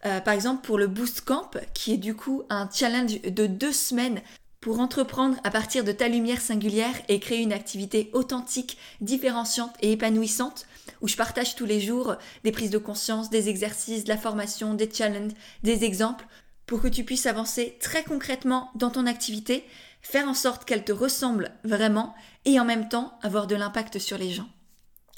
euh, 0.06 0.20
par 0.20 0.34
exemple 0.34 0.66
pour 0.66 0.78
le 0.78 0.88
Boost 0.88 1.22
Camp, 1.22 1.52
qui 1.74 1.94
est 1.94 1.98
du 1.98 2.16
coup 2.16 2.44
un 2.50 2.70
challenge 2.72 3.22
de 3.22 3.48
deux 3.48 3.74
semaines 3.74 4.22
pour 4.62 4.80
entreprendre 4.80 5.38
à 5.44 5.52
partir 5.52 5.84
de 5.84 5.92
ta 5.92 6.08
lumière 6.08 6.42
singulière 6.42 6.96
et 7.08 7.20
créer 7.20 7.42
une 7.42 7.54
activité 7.54 8.10
authentique, 8.14 8.78
différenciante 9.00 9.74
et 9.82 9.92
épanouissante, 9.92 10.66
où 11.02 11.08
je 11.08 11.16
partage 11.16 11.56
tous 11.56 11.66
les 11.66 11.80
jours 11.80 12.16
des 12.44 12.52
prises 12.52 12.72
de 12.72 12.80
conscience, 12.80 13.30
des 13.30 13.50
exercices, 13.50 14.06
de 14.06 14.10
la 14.10 14.18
formation, 14.18 14.74
des 14.74 14.90
challenges, 14.92 15.34
des 15.62 15.84
exemples, 15.84 16.26
pour 16.66 16.82
que 16.82 16.88
tu 16.88 17.04
puisses 17.04 17.28
avancer 17.28 17.78
très 17.80 18.04
concrètement 18.04 18.72
dans 18.74 18.90
ton 18.90 19.06
activité, 19.06 19.64
faire 20.02 20.28
en 20.28 20.34
sorte 20.34 20.66
qu'elle 20.66 20.84
te 20.84 20.92
ressemble 20.92 21.52
vraiment 21.64 22.16
et 22.46 22.60
en 22.60 22.66
même 22.66 22.90
temps 22.90 23.18
avoir 23.22 23.46
de 23.48 23.56
l'impact 23.56 24.00
sur 24.00 24.18
les 24.18 24.32
gens. 24.32 24.50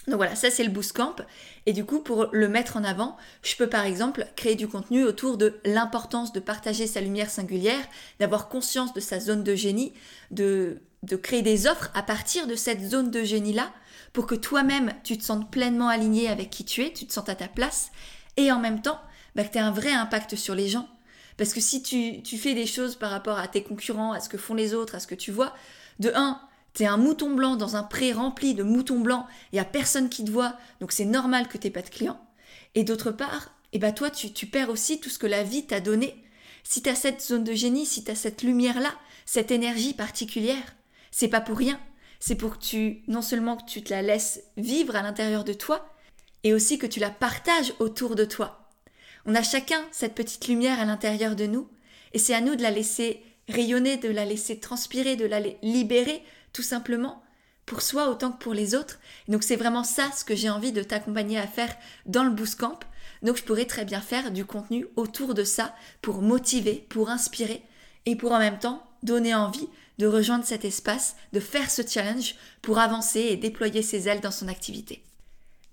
Donc 0.08 0.18
voilà, 0.18 0.36
ça 0.36 0.50
c'est 0.50 0.64
le 0.64 0.70
Boost 0.70 0.94
Camp. 0.94 1.16
Et 1.66 1.74
du 1.74 1.84
coup, 1.84 2.00
pour 2.00 2.28
le 2.32 2.48
mettre 2.48 2.78
en 2.78 2.84
avant, 2.86 3.18
je 3.44 3.56
peux 3.58 3.68
par 3.68 3.84
exemple 3.84 4.26
créer 4.38 4.56
du 4.56 4.68
contenu 4.68 5.04
autour 5.04 5.38
de 5.38 5.60
l'importance 5.66 6.32
de 6.32 6.40
partager 6.40 6.88
sa 6.88 7.02
lumière 7.02 7.30
singulière, 7.30 7.86
d'avoir 8.20 8.48
conscience 8.48 8.94
de 8.94 9.02
sa 9.02 9.20
zone 9.20 9.44
de 9.44 9.54
génie, 9.54 9.94
de, 10.32 10.80
créer 11.22 11.42
des 11.42 11.68
offres 11.68 11.92
à 11.94 12.04
partir 12.04 12.48
de 12.48 12.56
cette 12.56 12.82
zone 12.82 13.12
de 13.12 13.24
génie-là, 13.24 13.74
pour 14.14 14.28
que 14.28 14.36
toi-même 14.36 14.94
tu 15.04 15.18
te 15.18 15.24
sentes 15.26 15.52
pleinement 15.52 15.90
aligné 15.90 16.30
avec 16.30 16.50
qui 16.50 16.64
tu 16.64 16.84
es, 16.84 16.94
tu 16.94 17.06
te 17.06 17.12
sens 17.12 17.28
à 17.28 17.36
ta 17.36 17.50
place, 17.50 17.92
et 18.38 18.50
en 18.52 18.60
même 18.60 18.82
temps, 18.82 19.02
bah, 19.36 19.44
que 19.44 19.52
tu 19.52 19.58
aies 19.58 19.62
un 19.62 19.72
vrai 19.72 19.92
impact 19.92 20.38
sur 20.38 20.56
les 20.56 20.70
gens. 20.70 20.88
Parce 21.36 21.54
que 21.54 21.60
si 21.60 21.84
tu, 21.84 22.24
tu 22.24 22.38
fais 22.38 22.54
des 22.54 22.66
choses 22.66 22.96
par 22.96 23.12
rapport 23.12 23.38
à 23.38 23.48
tes 23.48 23.62
concurrents, 23.62 24.14
à 24.14 24.22
ce 24.22 24.30
que 24.30 24.38
font 24.38 24.54
les 24.54 24.74
autres, 24.74 24.96
à 24.96 25.00
ce 25.00 25.08
que 25.08 25.16
tu 25.16 25.32
vois, 25.32 25.54
de 26.00 26.12
un, 26.16 26.40
T'es 26.78 26.86
un 26.86 26.98
mouton 26.98 27.34
blanc 27.34 27.56
dans 27.56 27.76
un 27.76 27.82
pré 27.82 28.14
rempli 28.14 28.54
de 28.54 28.62
moutons 28.62 29.00
blancs, 29.00 29.26
il 29.52 29.56
n'y 29.56 29.60
a 29.60 29.66
personne 29.66 30.10
qui 30.10 30.24
te 30.24 30.30
voit, 30.30 30.56
donc 30.80 30.92
c'est 30.92 31.06
normal 31.06 31.48
que 31.48 31.58
t'aies 31.58 31.72
pas 31.72 31.82
de 31.82 31.90
clients. 31.90 32.24
Et 32.76 32.84
d'autre 32.84 33.10
part, 33.10 33.56
eh 33.74 33.80
ben 33.80 33.92
toi, 33.92 34.12
tu, 34.12 34.46
perds 34.46 34.70
aussi 34.70 35.00
tout 35.00 35.10
ce 35.10 35.18
que 35.18 35.26
la 35.26 35.42
vie 35.42 35.66
t'a 35.66 35.80
donné. 35.80 36.24
Si 36.64 36.84
tu 36.84 36.90
as 36.90 36.94
cette 36.94 37.24
zone 37.24 37.44
de 37.44 37.54
génie, 37.54 37.88
si 37.88 38.04
tu 38.04 38.12
as 38.12 38.16
cette 38.16 38.44
lumière-là, 38.44 38.94
cette 39.26 39.50
énergie 39.50 39.96
particulière, 39.96 40.76
c'est 41.10 41.30
pas 41.30 41.42
pour 41.42 41.58
rien. 41.58 41.80
C'est 42.20 42.36
pour 42.36 42.60
que 42.60 42.64
tu, 42.64 43.02
non 43.08 43.24
seulement 43.24 43.58
que 43.58 43.68
tu 43.68 43.82
te 43.82 43.92
la 43.92 44.04
laisses 44.04 44.44
vivre 44.56 44.96
à 44.96 45.02
l'intérieur 45.02 45.44
de 45.44 45.54
toi, 45.54 45.92
et 46.44 46.54
aussi 46.54 46.78
que 46.78 46.86
tu 46.86 47.00
la 47.00 47.10
partages 47.10 47.74
autour 47.80 48.14
de 48.14 48.24
toi. 48.24 48.70
On 49.26 49.34
a 49.34 49.42
chacun 49.42 49.84
cette 49.92 50.14
petite 50.14 50.48
lumière 50.48 50.80
à 50.80 50.86
l'intérieur 50.86 51.36
de 51.36 51.48
nous, 51.48 51.68
et 52.14 52.20
c'est 52.20 52.36
à 52.36 52.42
nous 52.42 52.56
de 52.56 52.62
la 52.62 52.70
laisser 52.70 53.24
rayonner, 53.50 53.98
de 53.98 54.10
la 54.10 54.26
laisser 54.26 54.60
transpirer, 54.60 55.16
de 55.16 55.26
la 55.26 55.40
libérer 55.64 56.22
tout 56.58 56.64
simplement, 56.64 57.22
pour 57.68 57.84
soi 57.84 58.10
autant 58.10 58.32
que 58.32 58.40
pour 58.40 58.56
les 58.56 58.74
autres. 58.74 58.98
donc 59.28 59.44
c'est 59.44 59.56
vraiment 59.56 59.84
ça 59.84 60.10
ce 60.12 60.26
que 60.26 60.36
j'ai 60.36 60.50
envie 60.50 60.72
de 60.72 60.82
t'accompagner 60.82 61.38
à 61.38 61.46
faire 61.46 61.72
dans 62.08 62.24
le 62.24 62.32
Boost 62.32 62.60
Camp. 62.60 62.80
Donc 63.22 63.38
je 63.38 63.44
pourrais 63.44 63.66
très 63.66 63.86
bien 63.86 64.02
faire 64.02 64.32
du 64.32 64.44
contenu 64.44 64.88
autour 64.96 65.36
de 65.36 65.44
ça 65.44 65.76
pour 66.02 66.24
motiver, 66.24 66.84
pour 66.90 67.12
inspirer 67.12 67.62
et 68.08 68.16
pour 68.16 68.32
en 68.32 68.40
même 68.40 68.58
temps 68.58 68.82
donner 69.04 69.36
envie 69.36 69.68
de 70.00 70.08
rejoindre 70.08 70.46
cet 70.46 70.66
espace, 70.66 71.16
de 71.32 71.40
faire 71.40 71.70
ce 71.70 71.84
challenge 71.88 72.34
pour 72.64 72.80
avancer 72.80 73.20
et 73.20 73.38
déployer 73.38 73.84
ses 73.84 74.10
ailes 74.10 74.22
dans 74.22 74.32
son 74.32 74.48
activité. 74.48 75.04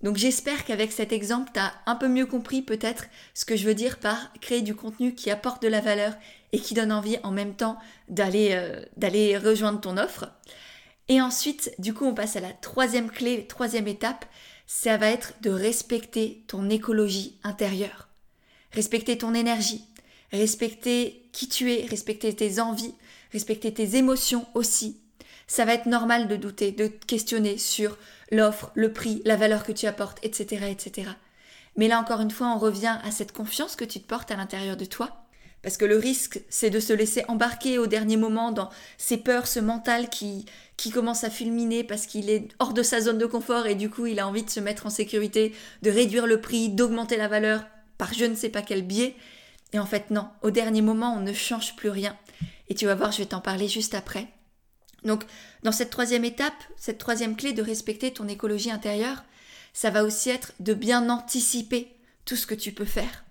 Donc 0.03 0.17
j'espère 0.17 0.65
qu'avec 0.65 0.91
cet 0.91 1.11
exemple, 1.11 1.49
tu 1.51 1.59
as 1.59 1.73
un 1.87 1.95
peu 1.95 2.07
mieux 2.07 2.27
compris 2.27 2.61
peut-être 2.61 3.05
ce 3.33 3.43
que 3.43 3.55
je 3.55 3.65
veux 3.65 3.73
dire 3.73 3.97
par 3.97 4.31
créer 4.39 4.61
du 4.61 4.75
contenu 4.75 5.15
qui 5.15 5.31
apporte 5.31 5.63
de 5.63 5.67
la 5.67 5.81
valeur 5.81 6.13
et 6.51 6.59
qui 6.59 6.75
donne 6.75 6.91
envie 6.91 7.17
en 7.23 7.31
même 7.31 7.55
temps 7.55 7.79
d'aller 8.07 8.49
euh, 8.51 8.83
d'aller 8.97 9.35
rejoindre 9.35 9.81
ton 9.81 9.97
offre. 9.97 10.29
Et 11.07 11.21
ensuite, 11.21 11.71
du 11.77 11.93
coup, 11.93 12.05
on 12.05 12.15
passe 12.15 12.35
à 12.35 12.39
la 12.39 12.51
troisième 12.51 13.11
clé, 13.11 13.45
troisième 13.47 13.87
étape, 13.87 14.25
ça 14.67 14.97
va 14.97 15.09
être 15.09 15.33
de 15.41 15.51
respecter 15.51 16.43
ton 16.47 16.69
écologie 16.69 17.37
intérieure. 17.43 18.09
Respecter 18.71 19.17
ton 19.17 19.33
énergie, 19.33 19.85
respecter 20.31 21.29
qui 21.31 21.47
tu 21.47 21.71
es, 21.71 21.85
respecter 21.85 22.35
tes 22.35 22.59
envies, 22.59 22.95
respecter 23.31 23.73
tes 23.73 23.95
émotions 23.95 24.47
aussi. 24.53 24.99
Ça 25.47 25.65
va 25.65 25.75
être 25.75 25.85
normal 25.85 26.27
de 26.27 26.35
douter, 26.35 26.71
de 26.71 26.87
te 26.87 27.05
questionner 27.05 27.57
sur 27.57 27.97
l'offre, 28.31 28.71
le 28.73 28.91
prix, 28.91 29.21
la 29.25 29.35
valeur 29.35 29.63
que 29.63 29.71
tu 29.71 29.85
apportes, 29.85 30.17
etc., 30.23 30.65
etc. 30.71 31.11
Mais 31.77 31.87
là 31.87 31.99
encore 31.99 32.21
une 32.21 32.31
fois, 32.31 32.47
on 32.47 32.57
revient 32.57 32.97
à 33.03 33.11
cette 33.11 33.31
confiance 33.31 33.75
que 33.75 33.85
tu 33.85 33.99
te 33.99 34.07
portes 34.07 34.31
à 34.31 34.35
l'intérieur 34.35 34.77
de 34.77 34.85
toi. 34.85 35.24
Parce 35.65 35.77
que 35.77 35.85
le 35.85 35.97
risque, 35.97 36.41
c'est 36.47 36.69
de 36.69 36.79
se 36.79 36.93
laisser 36.93 37.25
embarquer 37.27 37.79
au 37.79 37.87
dernier 37.87 38.17
moment 38.17 38.51
dans 38.51 38.69
ces 38.99 39.17
peurs, 39.17 39.47
ce 39.47 39.59
mental 39.59 40.09
qui, 40.09 40.45
qui 40.77 40.91
commence 40.91 41.23
à 41.23 41.31
fulminer 41.31 41.83
parce 41.83 42.05
qu'il 42.05 42.29
est 42.29 42.49
hors 42.59 42.71
de 42.71 42.83
sa 42.83 43.01
zone 43.01 43.17
de 43.17 43.25
confort 43.25 43.65
et 43.65 43.73
du 43.73 43.89
coup 43.89 44.05
il 44.05 44.19
a 44.19 44.27
envie 44.27 44.43
de 44.43 44.49
se 44.51 44.59
mettre 44.59 44.85
en 44.85 44.91
sécurité, 44.91 45.55
de 45.81 45.89
réduire 45.89 46.27
le 46.27 46.39
prix, 46.39 46.69
d'augmenter 46.69 47.17
la 47.17 47.27
valeur 47.27 47.65
par 47.97 48.13
je 48.13 48.25
ne 48.25 48.35
sais 48.35 48.49
pas 48.49 48.61
quel 48.61 48.83
biais. 48.83 49.15
Et 49.73 49.79
en 49.79 49.87
fait 49.87 50.11
non, 50.11 50.27
au 50.43 50.51
dernier 50.51 50.83
moment 50.83 51.15
on 51.17 51.21
ne 51.21 51.33
change 51.33 51.75
plus 51.75 51.89
rien. 51.89 52.15
Et 52.69 52.75
tu 52.75 52.85
vas 52.85 52.93
voir, 52.93 53.11
je 53.11 53.17
vais 53.17 53.25
t'en 53.25 53.41
parler 53.41 53.67
juste 53.67 53.95
après. 53.95 54.27
Donc, 55.03 55.23
dans 55.63 55.71
cette 55.71 55.89
troisième 55.89 56.25
étape, 56.25 56.53
cette 56.77 56.99
troisième 56.99 57.35
clé 57.35 57.53
de 57.53 57.63
respecter 57.63 58.13
ton 58.13 58.27
écologie 58.27 58.69
intérieure, 58.69 59.23
ça 59.73 59.89
va 59.89 60.03
aussi 60.03 60.29
être 60.29 60.53
de 60.59 60.75
bien 60.75 61.09
anticiper 61.09 61.87
tout 62.23 62.35
ce 62.35 62.45
que 62.45 62.53
tu 62.53 62.71
peux 62.71 62.85
faire. 62.85 63.24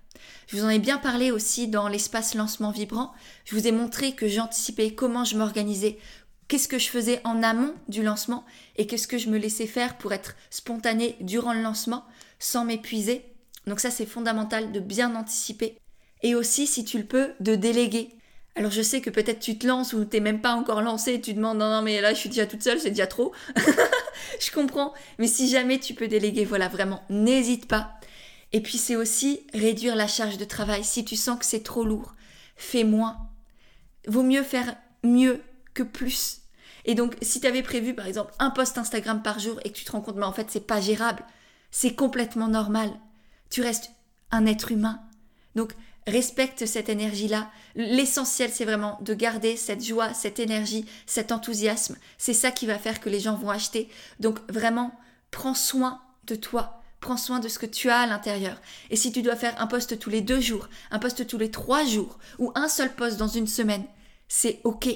Je 0.47 0.57
vous 0.57 0.65
en 0.65 0.69
ai 0.69 0.79
bien 0.79 0.99
parlé 0.99 1.31
aussi 1.31 1.69
dans 1.69 1.89
l'espace 1.89 2.35
lancement 2.35 2.71
vibrant. 2.71 3.13
Je 3.45 3.55
vous 3.55 3.67
ai 3.67 3.73
montré 3.73 4.13
que 4.13 4.29
j'anticipais 4.29 4.95
comment 4.95 5.25
je 5.25 5.37
m'organisais, 5.37 5.99
qu'est-ce 6.49 6.69
que 6.69 6.79
je 6.79 6.89
faisais 6.89 7.21
en 7.25 7.43
amont 7.43 7.75
du 7.89 8.03
lancement 8.03 8.45
et 8.77 8.87
qu'est-ce 8.87 9.09
que 9.09 9.19
je 9.19 9.31
me 9.31 9.39
laissais 9.39 9.67
faire 9.67 9.97
pour 9.97 10.13
être 10.13 10.35
spontané 10.51 11.17
durant 11.21 11.53
le 11.53 11.63
lancement 11.63 12.05
sans 12.39 12.65
m'épuiser. 12.65 13.25
Donc 13.67 13.81
ça 13.81 13.91
c'est 13.91 14.07
fondamental 14.07 14.73
de 14.73 14.81
bien 14.81 15.15
anticiper. 15.15 15.79
Et 16.23 16.35
aussi, 16.35 16.67
si 16.67 16.85
tu 16.85 16.99
le 16.99 17.05
peux, 17.05 17.33
de 17.41 17.55
déléguer. 17.55 18.11
Alors 18.57 18.71
je 18.71 18.83
sais 18.83 19.01
que 19.01 19.11
peut-être 19.11 19.41
tu 19.41 19.59
te 19.59 19.67
lances 19.67 19.95
ou 19.95 20.05
t'es 20.05 20.21
même 20.21 20.41
pas 20.41 20.55
encore 20.55 20.81
lancé 20.81 21.15
et 21.15 21.21
tu 21.21 21.35
demandes 21.35 21.59
non 21.59 21.69
non 21.69 21.83
mais 21.83 22.01
là 22.01 22.15
je 22.15 22.21
suis 22.21 22.29
déjà 22.29 22.47
toute 22.47 22.63
seule, 22.63 22.79
c'est 22.79 22.91
déjà 22.91 23.07
trop. 23.07 23.33
je 24.41 24.51
comprends, 24.53 24.95
mais 25.19 25.27
si 25.27 25.49
jamais 25.49 25.79
tu 25.79 25.95
peux 25.95 26.07
déléguer, 26.07 26.45
voilà 26.45 26.69
vraiment, 26.69 27.03
n'hésite 27.11 27.67
pas. 27.67 27.95
Et 28.55 28.61
puis 28.61 28.79
c'est 28.79 28.95
aussi 28.95 29.41
réduire 29.53 29.97
la 29.97 30.07
charge 30.07 30.39
de 30.39 30.45
travail. 30.45 30.85
Si 30.85 31.05
tu 31.05 31.17
sens 31.17 31.41
que 31.41 31.45
c'est 31.45 31.65
trop 31.65 31.85
lourd, 31.85 32.15
fais 32.55 32.85
moins. 32.85 33.29
Vaut 34.07 34.23
mieux 34.23 34.45
faire 34.45 34.77
mieux 35.03 35.43
que 35.75 35.83
plus. 35.83 36.43
Et 36.85 36.95
donc 36.95 37.17
si 37.21 37.41
tu 37.41 37.49
avais 37.49 37.65
prévu 37.65 37.95
par 37.95 38.07
exemple 38.07 38.33
un 38.39 38.51
post 38.51 38.79
Instagram 38.79 39.23
par 39.23 39.41
jour 39.41 39.59
et 39.65 39.73
que 39.73 39.77
tu 39.77 39.85
te 39.85 39.91
rends 39.91 40.03
compte 40.03 40.15
mais 40.15 40.25
en 40.25 40.33
fait 40.33 40.53
c'est 40.53 40.69
pas 40.69 40.81
gérable, 40.81 41.25
c'est 41.73 41.97
complètement 41.97 42.47
normal. 42.47 42.93
Tu 43.51 43.61
restes 43.61 43.91
un 44.31 44.47
être 44.47 44.71
humain. 44.71 45.03
Donc 45.57 45.73
respecte 46.07 46.65
cette 46.65 46.89
énergie-là. 46.89 47.51
L'essentiel, 47.75 48.53
c'est 48.53 48.65
vraiment 48.65 49.01
de 49.01 49.15
garder 49.15 49.57
cette 49.57 49.85
joie, 49.85 50.15
cette 50.15 50.39
énergie, 50.39 50.87
cet 51.07 51.33
enthousiasme. 51.33 51.97
C'est 52.19 52.35
ça 52.35 52.53
qui 52.53 52.67
va 52.67 52.79
faire 52.79 53.01
que 53.01 53.11
les 53.11 53.19
gens 53.19 53.35
vont 53.35 53.51
acheter. 53.51 53.89
Donc 54.21 54.39
vraiment, 54.49 54.97
prends 55.33 55.55
soin 55.55 56.01
de 56.23 56.37
toi. 56.37 56.84
Prends 57.05 57.19
soin 57.19 57.39
de 57.39 57.49
ce 57.49 57.59
que 57.59 57.67
tu 57.67 57.91
as 57.91 57.99
à 57.99 58.07
l'intérieur. 58.07 58.57
Et 58.89 58.97
si 58.97 59.13
tu 59.13 59.21
dois 59.21 59.37
faire 59.37 59.61
un 59.61 59.67
poste 59.67 59.99
tous 59.99 60.09
les 60.09 60.23
deux 60.23 60.41
jours, 60.41 60.71
un 60.91 60.99
poste 60.99 61.27
tous 61.27 61.37
les 61.37 61.51
trois 61.51 61.85
jours, 61.85 62.19
ou 62.39 62.51
un 62.55 62.67
seul 62.67 62.95
poste 62.95 63.19
dans 63.19 63.29
une 63.29 63.47
semaine, 63.47 63.85
c'est 64.27 64.63
OK. 64.65 64.89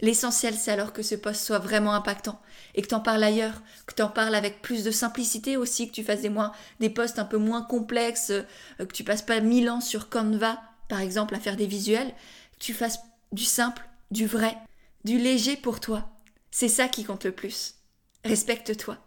L'essentiel, 0.00 0.54
c'est 0.54 0.72
alors 0.72 0.92
que 0.92 1.04
ce 1.04 1.14
poste 1.14 1.44
soit 1.44 1.60
vraiment 1.60 1.94
impactant 1.94 2.42
et 2.74 2.82
que 2.82 2.88
tu 2.88 2.94
en 2.96 3.00
parles 3.00 3.22
ailleurs, 3.22 3.62
que 3.86 3.94
tu 3.94 4.02
en 4.02 4.08
parles 4.08 4.34
avec 4.34 4.62
plus 4.62 4.82
de 4.82 4.90
simplicité 4.90 5.56
aussi, 5.56 5.86
que 5.86 5.94
tu 5.94 6.02
fasses 6.02 6.22
des, 6.22 6.28
moins, 6.28 6.50
des 6.80 6.90
posts 6.90 7.20
un 7.20 7.24
peu 7.24 7.38
moins 7.38 7.62
complexes, 7.62 8.30
euh, 8.30 8.42
que 8.80 8.92
tu 8.92 9.04
passes 9.04 9.22
pas 9.22 9.38
mille 9.38 9.70
ans 9.70 9.80
sur 9.80 10.08
Canva, 10.08 10.60
par 10.88 10.98
exemple, 10.98 11.36
à 11.36 11.38
faire 11.38 11.54
des 11.54 11.68
visuels, 11.68 12.10
que 12.54 12.64
tu 12.64 12.74
fasses 12.74 12.98
du 13.30 13.44
simple, 13.44 13.88
du 14.10 14.26
vrai, 14.26 14.58
du 15.04 15.18
léger 15.18 15.56
pour 15.56 15.78
toi. 15.78 16.10
C'est 16.50 16.66
ça 16.66 16.88
qui 16.88 17.04
compte 17.04 17.26
le 17.26 17.32
plus. 17.32 17.76
Respecte-toi. 18.24 18.98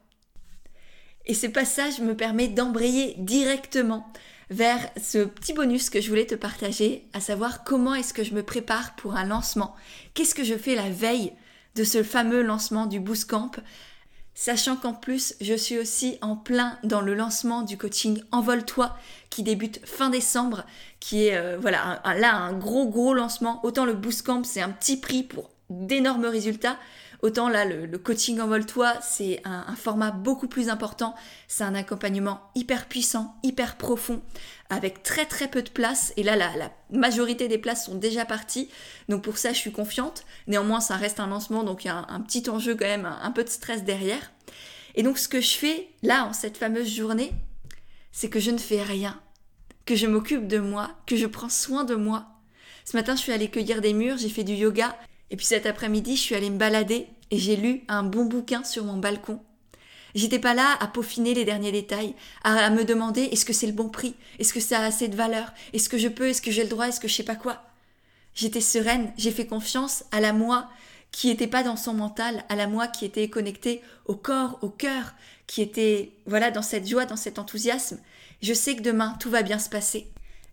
Et 1.26 1.34
ce 1.34 1.48
passage 1.48 2.00
me 2.00 2.16
permet 2.16 2.48
d'embrayer 2.48 3.16
directement 3.18 4.12
vers 4.50 4.90
ce 5.02 5.24
petit 5.24 5.54
bonus 5.54 5.90
que 5.90 6.02
je 6.02 6.10
voulais 6.10 6.26
te 6.26 6.36
partager, 6.36 7.08
à 7.14 7.22
savoir 7.22 7.64
comment 7.64 7.96
est-ce 7.96 8.14
que 8.14 8.24
je 8.24 8.34
me 8.34 8.44
prépare 8.44 8.96
pour 8.96 9.16
un 9.16 9.26
lancement. 9.26 9.76
Qu'est-ce 10.14 10.36
que 10.36 10.44
je 10.44 10.56
fais 10.56 10.76
la 10.76 10.90
veille 10.90 11.32
de 11.76 11.86
ce 11.86 12.04
fameux 12.04 12.42
lancement 12.42 12.86
du 12.86 13.00
Bootcamp 13.00 13.52
Sachant 14.34 14.76
qu'en 14.76 14.94
plus, 14.94 15.36
je 15.42 15.54
suis 15.54 15.78
aussi 15.78 16.18
en 16.22 16.36
plein 16.36 16.80
dans 16.84 17.02
le 17.02 17.14
lancement 17.14 17.62
du 17.62 17.78
coaching 17.78 18.22
Envole-toi 18.32 18.98
qui 19.30 19.44
débute 19.44 19.86
fin 19.86 20.10
décembre, 20.10 20.66
qui 21.00 21.28
est 21.28 21.36
euh, 21.36 21.58
voilà 21.60 22.02
là 22.18 22.36
un 22.36 22.54
gros 22.54 22.88
gros 22.88 23.14
lancement. 23.14 23.60
Autant 23.64 23.86
le 23.86 23.94
Bootcamp, 23.94 24.44
c'est 24.44 24.62
un 24.62 24.70
petit 24.70 24.98
prix 24.98 25.24
pour 25.24 25.50
d'énormes 25.70 26.26
résultats. 26.26 26.78
Autant 27.22 27.50
là, 27.50 27.66
le, 27.66 27.98
coaching 28.00 28.40
envole-toi, 28.40 28.96
c'est 29.02 29.42
un, 29.46 29.76
format 29.76 30.10
beaucoup 30.10 30.48
plus 30.48 30.70
important. 30.70 31.14
C'est 31.48 31.64
un 31.64 31.76
accompagnement 31.76 32.42
hyper 32.56 32.88
puissant, 32.88 33.36
hyper 33.44 33.78
profond, 33.78 34.22
avec 34.70 35.04
très 35.04 35.26
très 35.26 35.48
peu 35.48 35.62
de 35.62 35.70
place. 35.70 36.14
Et 36.18 36.24
là, 36.24 36.36
la, 36.36 36.72
majorité 36.90 37.48
des 37.48 37.60
places 37.60 37.86
sont 37.86 37.96
déjà 37.96 38.26
parties. 38.26 38.70
Donc 39.08 39.24
pour 39.24 39.38
ça, 39.38 39.54
je 39.54 39.60
suis 39.60 39.72
confiante. 39.72 40.26
Néanmoins, 40.48 40.80
ça 40.80 40.96
reste 40.96 41.20
un 41.20 41.28
lancement, 41.28 41.64
donc 41.64 41.86
il 41.86 41.88
y 41.88 41.92
a 41.92 42.06
un, 42.10 42.22
petit 42.22 42.50
enjeu 42.50 42.76
quand 42.76 42.86
même, 42.86 43.06
un, 43.06 43.32
peu 43.32 43.44
de 43.44 43.50
stress 43.50 43.84
derrière. 43.84 44.32
Et 44.96 45.04
donc 45.04 45.20
ce 45.20 45.28
que 45.28 45.42
je 45.42 45.56
fais 45.56 45.90
là, 46.02 46.26
en 46.26 46.34
cette 46.34 46.58
fameuse 46.58 46.94
journée, 46.94 47.32
c'est 48.12 48.30
que 48.30 48.40
je 48.40 48.52
ne 48.52 48.58
fais 48.58 48.82
rien, 48.82 49.22
que 49.86 49.96
je 49.96 50.08
m'occupe 50.08 50.48
de 50.48 50.58
moi, 50.58 50.92
que 51.06 51.16
je 51.16 51.28
prends 51.28 51.50
soin 51.50 51.84
de 51.84 51.96
moi. 51.96 52.26
Ce 52.84 52.98
matin, 52.98 53.16
je 53.16 53.22
suis 53.22 53.32
allée 53.32 53.50
cueillir 53.50 53.80
des 53.80 53.94
murs, 53.94 54.18
j'ai 54.18 54.28
fait 54.28 54.44
du 54.44 54.54
yoga 54.54 54.98
et 55.32 55.38
puis 55.38 55.46
cet 55.46 55.66
après-midi, 55.66 56.18
je 56.18 56.22
suis 56.22 56.36
allée 56.36 56.50
me 56.50 56.58
balader 56.58 57.08
et 57.32 57.38
j'ai 57.38 57.56
lu 57.56 57.84
un 57.88 58.04
bon 58.04 58.26
bouquin 58.26 58.64
sur 58.64 58.84
mon 58.84 58.98
balcon. 58.98 59.40
J'étais 60.14 60.40
pas 60.40 60.54
là 60.54 60.78
à 60.82 60.88
peaufiner 60.88 61.34
les 61.34 61.46
derniers 61.46 61.72
détails, 61.72 62.14
à, 62.44 62.70
me 62.70 62.84
demander 62.84 63.24
est-ce 63.24 63.46
que 63.46 63.54
c'est 63.54 63.66
le 63.66 63.72
bon 63.72 63.88
prix, 63.88 64.14
est-ce 64.40 64.54
que 64.54 64.60
ça 64.60 64.80
a 64.80 64.86
assez 64.86 65.08
de 65.08 65.16
valeur, 65.16 65.54
est-ce 65.72 65.88
que 65.88 65.98
je 65.98 66.10
peux, 66.10 66.28
est-ce 66.28 66.42
que 66.42 66.52
j'ai 66.52 66.64
le 66.64 66.70
droit, 66.70 66.90
est-ce 66.90 67.00
que 67.00 67.08
je 67.08 67.16
sais 67.16 67.24
pas 67.24 67.36
quoi? 67.36 67.64
J'étais 68.36 68.60
sereine, 68.60 69.14
j'ai 69.18 69.32
fait 69.32 69.48
confiance 69.48 70.04
à 70.12 70.20
la 70.20 70.34
moi 70.34 70.70
qui 71.12 71.30
était 71.30 71.48
pas 71.48 71.64
dans 71.64 71.78
son 71.78 71.94
mental, 71.94 72.44
à 72.50 72.56
la 72.56 72.68
moi 72.68 72.88
qui 72.88 73.06
était 73.06 73.30
connectée 73.30 73.82
au 74.06 74.16
corps, 74.16 74.60
au 74.62 74.70
cœur, 74.70 75.14
qui 75.48 75.62
était 75.62 76.12
voilà 76.26 76.52
dans 76.52 76.62
cette 76.62 76.88
joie, 76.88 77.06
dans 77.06 77.18
cet 77.18 77.40
enthousiasme. 77.40 78.00
Je 78.42 78.54
sais 78.54 78.76
que 78.76 78.82
demain 78.82 79.16
tout 79.20 79.30
va 79.30 79.44
bien 79.44 79.60
se 79.60 79.70
passer. 79.70 80.12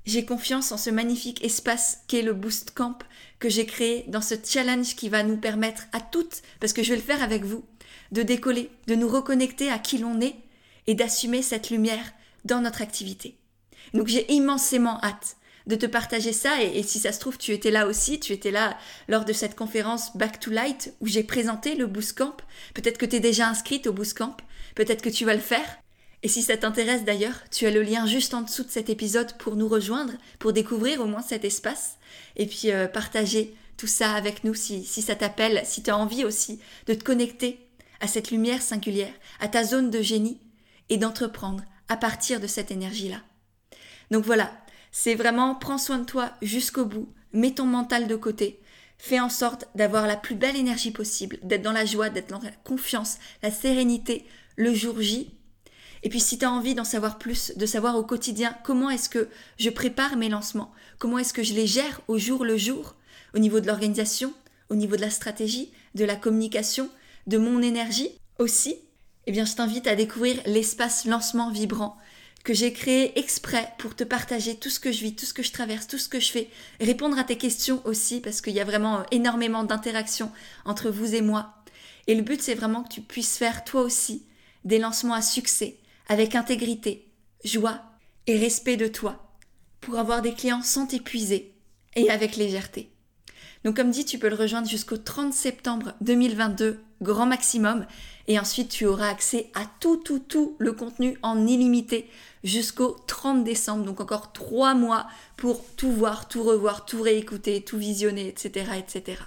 J'ai 0.09 0.25
confiance 0.25 0.73
en 0.73 0.79
ce 0.79 0.89
magnifique 0.89 1.45
espace 1.45 1.99
qu'est 2.07 2.23
le 2.23 2.33
Boost 2.33 2.71
Camp 2.71 2.97
que 3.41 3.51
j'ai 3.51 3.67
créé 3.67 4.07
dans 4.09 4.23
ce 4.23 4.37
challenge 4.43 4.97
qui 4.97 5.11
va 5.11 5.23
nous 5.23 5.37
permettre 5.37 5.83
à 5.93 6.01
toutes, 6.01 6.41
parce 6.61 6.73
que 6.73 6.83
je 6.83 6.89
vais 6.89 6.97
le 6.97 7.03
faire 7.03 7.23
avec 7.23 7.45
vous, 7.45 7.63
de 8.11 8.23
décoller, 8.23 8.71
de 8.87 8.95
nous 8.95 9.07
reconnecter 9.07 9.71
à 9.71 9.79
qui 9.79 9.99
l'on 9.99 10.19
est 10.23 10.37
et 10.87 10.95
d'assumer 10.95 11.43
cette 11.43 11.69
lumière 11.69 12.15
dans 12.47 12.63
notre 12.63 12.81
activité. 12.81 13.37
Donc 13.93 14.07
j'ai 14.07 14.33
immensément 14.33 14.99
hâte 15.03 15.37
de 15.67 15.77
te 15.77 15.85
partager 15.85 16.33
ça 16.33 16.63
et, 16.63 16.83
si 16.83 17.01
ça 17.01 17.13
se 17.13 17.21
trouve 17.21 17.37
tu 17.37 17.53
étais 17.53 17.71
là 17.71 17.87
aussi, 17.87 18.19
tu 18.19 18.33
étais 18.33 18.51
là 18.51 18.79
lors 19.09 19.27
de 19.27 19.35
cette 19.35 19.57
conférence 19.57 20.17
Back 20.17 20.41
to 20.41 20.51
Light 20.51 20.95
où 21.03 21.07
j'ai 21.07 21.23
présenté 21.23 21.75
le 21.75 21.87
Boost 21.87 22.17
Camp. 22.17 22.39
Peut-être 22.73 22.97
que 22.97 23.05
tu 23.05 23.17
es 23.17 23.21
déjà 23.21 23.47
inscrite 23.47 23.87
au 23.87 23.93
Boost 23.93 24.17
Camp, 24.17 24.39
peut-être 24.75 25.03
que 25.03 25.11
tu 25.11 25.27
vas 25.27 25.35
le 25.35 25.41
faire. 25.41 25.83
Et 26.23 26.29
si 26.29 26.43
ça 26.43 26.57
t'intéresse 26.57 27.05
d'ailleurs, 27.05 27.45
tu 27.51 27.67
as 27.67 27.71
le 27.71 27.83
lien 27.83 28.07
juste 28.07 28.35
en 28.35 28.43
dessous 28.43 28.65
de 28.65 28.71
cet 28.71 28.91
épisode 28.91 29.37
pour 29.39 29.55
nous 29.55 29.69
rejoindre, 29.69 30.15
pour 30.39 30.53
découvrir 30.53 31.01
au 31.01 31.07
moins 31.07 31.23
cet 31.23 31.45
espace, 31.45 31.97
et 32.37 32.47
puis 32.47 32.73
euh, 32.73 32.89
partager 32.89 33.55
tout 33.77 33.87
ça 33.87 34.13
avec 34.13 34.43
nous 34.43 34.55
si, 34.55 34.85
si 34.85 35.01
ça 35.01 35.15
t'appelle, 35.15 35.63
si 35.65 35.83
tu 35.83 35.91
envie 35.93 36.25
aussi 36.25 36.59
de 36.87 36.95
te 36.95 37.05
connecter 37.05 37.69
à 38.01 38.09
cette 38.09 38.31
lumière 38.31 38.63
singulière, 38.63 39.13
à 39.39 39.49
ta 39.49 39.63
zone 39.63 39.91
de 39.91 40.03
génie, 40.03 40.41
et 40.89 40.97
d'entreprendre 40.97 41.63
à 41.89 41.97
partir 41.97 42.41
de 42.41 42.47
cette 42.47 42.71
énergie-là. 42.71 43.21
Donc 44.11 44.25
voilà, 44.25 44.51
c'est 44.91 45.15
vraiment 45.15 45.55
prends 45.55 45.79
soin 45.79 45.99
de 45.99 46.05
toi 46.05 46.33
jusqu'au 46.43 46.85
bout, 46.85 47.13
mets 47.33 47.55
ton 47.55 47.67
mental 47.67 48.07
de 48.07 48.17
côté, 48.17 48.61
fais 48.97 49.21
en 49.21 49.29
sorte 49.29 49.69
d'avoir 49.75 50.07
la 50.07 50.17
plus 50.17 50.35
belle 50.35 50.57
énergie 50.57 50.91
possible, 50.91 51.39
d'être 51.43 51.63
dans 51.63 51.73
la 51.73 51.85
joie, 51.85 52.11
d'être 52.11 52.31
dans 52.31 52.41
la 52.41 52.51
confiance, 52.51 53.19
la 53.43 53.51
sérénité 53.51 54.27
le 54.57 54.75
jour 54.75 55.01
J 55.01 55.38
et 56.03 56.09
puis 56.09 56.21
si 56.21 56.39
tu 56.39 56.45
as 56.45 56.51
envie 56.51 56.75
d'en 56.75 56.85
savoir 56.85 57.19
plus, 57.19 57.53
de 57.57 57.67
savoir 57.67 57.97
au 57.97 58.03
quotidien 58.03 58.57
comment 58.65 58.91
est-ce 58.91 59.09
que 59.09 59.29
je 59.59 59.71
prépare 59.71 60.17
mes 60.17 60.29
lancements, 60.29 60.73
comment 60.99 61.19
est-ce 61.19 61.33
que 61.33 61.43
je 61.43 61.55
les 61.55 61.67
gère 61.67 62.01
au 62.09 62.19
jour 62.19 62.45
le 62.45 62.57
jour, 62.57 62.95
au 63.35 63.39
niveau 63.39 63.61
de 63.61 63.67
l'organisation, 63.67 64.33
au 64.71 64.75
niveau 64.75 64.97
de 64.97 65.01
la 65.01 65.11
stratégie, 65.11 65.71
de 65.95 66.05
la 66.05 66.17
communication, 66.17 66.89
de 67.27 67.39
mon 67.39 67.63
énergie 67.63 68.11
aussi, 68.39 68.77
eh 69.27 69.33
bien 69.33 69.45
je 69.45 69.55
t'invite 69.55 69.87
à 69.87 69.97
découvrir 69.97 70.41
l'espace 70.47 71.05
lancement 71.05 71.51
vibrant 71.51 71.97
que 72.45 72.55
j'ai 72.55 72.73
créé 72.73 73.19
exprès 73.19 73.69
pour 73.79 73.95
te 73.95 74.05
partager 74.05 74.57
tout 74.57 74.71
ce 74.71 74.81
que 74.81 74.93
je 74.93 75.03
vis, 75.03 75.15
tout 75.15 75.27
ce 75.27 75.35
que 75.35 75.43
je 75.43 75.53
traverse, 75.53 75.87
tout 75.87 75.99
ce 75.99 76.09
que 76.09 76.21
je 76.21 76.31
fais, 76.31 76.49
répondre 76.81 77.19
à 77.19 77.25
tes 77.25 77.37
questions 77.37 77.83
aussi 77.85 78.21
parce 78.21 78.41
qu'il 78.41 78.55
y 78.55 78.61
a 78.61 78.65
vraiment 78.65 79.01
euh, 79.01 79.03
énormément 79.11 79.65
d'interactions 79.65 80.31
entre 80.65 80.89
vous 80.89 81.15
et 81.15 81.21
moi. 81.21 81.55
Et 82.07 82.15
le 82.15 82.23
but 82.23 82.41
c'est 82.41 82.55
vraiment 82.55 82.85
que 82.85 82.89
tu 82.89 83.01
puisses 83.03 83.37
faire 83.37 83.65
toi 83.65 83.83
aussi 83.83 84.25
des 84.65 84.79
lancements 84.79 85.15
à 85.15 85.23
succès 85.23 85.77
avec 86.09 86.35
intégrité, 86.35 87.11
joie 87.45 87.83
et 88.27 88.39
respect 88.39 88.77
de 88.77 88.89
toi 88.89 89.35
pour 89.81 89.99
avoir 89.99 90.23
des 90.23 90.35
clients 90.35 90.63
sans 90.63 90.87
t'épuiser 90.87 91.55
et 91.97 92.11
avec 92.11 92.37
légèreté. 92.37 92.91
Donc 93.65 93.77
comme 93.77 93.91
dit, 93.91 94.05
tu 94.05 94.19
peux 94.19 94.29
le 94.29 94.37
rejoindre 94.37 94.69
jusqu'au 94.69 94.97
30 94.97 95.33
septembre 95.33 95.95
2022, 96.01 96.81
grand 97.03 97.27
maximum, 97.27 97.87
et 98.27 98.39
ensuite 98.39 98.69
tu 98.69 98.87
auras 98.87 99.09
accès 99.09 99.51
à 99.55 99.63
tout, 99.81 99.97
tout, 99.97 100.21
tout 100.21 100.57
le 100.59 100.73
contenu 100.73 101.19
en 101.23 101.47
illimité 101.47 102.09
jusqu'au 102.45 102.97
30 103.07 103.43
décembre, 103.45 103.85
donc 103.85 104.01
encore 104.01 104.33
trois 104.33 104.75
mois 104.75 105.07
pour 105.37 105.65
tout 105.77 105.91
voir, 105.91 106.29
tout 106.29 106.43
revoir, 106.43 106.87
tout 106.87 107.03
réécouter, 107.03 107.63
tout 107.63 107.79
visionner, 107.79 108.29
etc., 108.29 108.71
etc. 108.79 109.23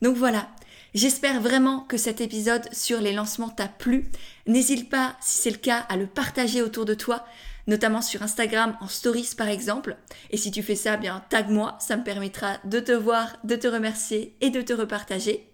Donc 0.00 0.16
voilà, 0.16 0.48
J'espère 0.92 1.40
vraiment 1.40 1.80
que 1.80 1.96
cet 1.96 2.20
épisode 2.20 2.68
sur 2.72 3.00
les 3.00 3.12
lancements 3.12 3.48
t'a 3.48 3.68
plu. 3.68 4.10
N'hésite 4.48 4.90
pas, 4.90 5.16
si 5.20 5.42
c'est 5.42 5.50
le 5.50 5.56
cas, 5.56 5.86
à 5.88 5.96
le 5.96 6.06
partager 6.06 6.62
autour 6.62 6.84
de 6.84 6.94
toi, 6.94 7.24
notamment 7.68 8.02
sur 8.02 8.24
Instagram 8.24 8.76
en 8.80 8.88
stories 8.88 9.30
par 9.36 9.46
exemple. 9.46 9.96
Et 10.30 10.36
si 10.36 10.50
tu 10.50 10.64
fais 10.64 10.74
ça, 10.74 10.96
bien 10.96 11.22
tag-moi, 11.30 11.76
ça 11.78 11.96
me 11.96 12.02
permettra 12.02 12.58
de 12.64 12.80
te 12.80 12.90
voir, 12.90 13.36
de 13.44 13.54
te 13.54 13.68
remercier 13.68 14.34
et 14.40 14.50
de 14.50 14.62
te 14.62 14.72
repartager. 14.72 15.46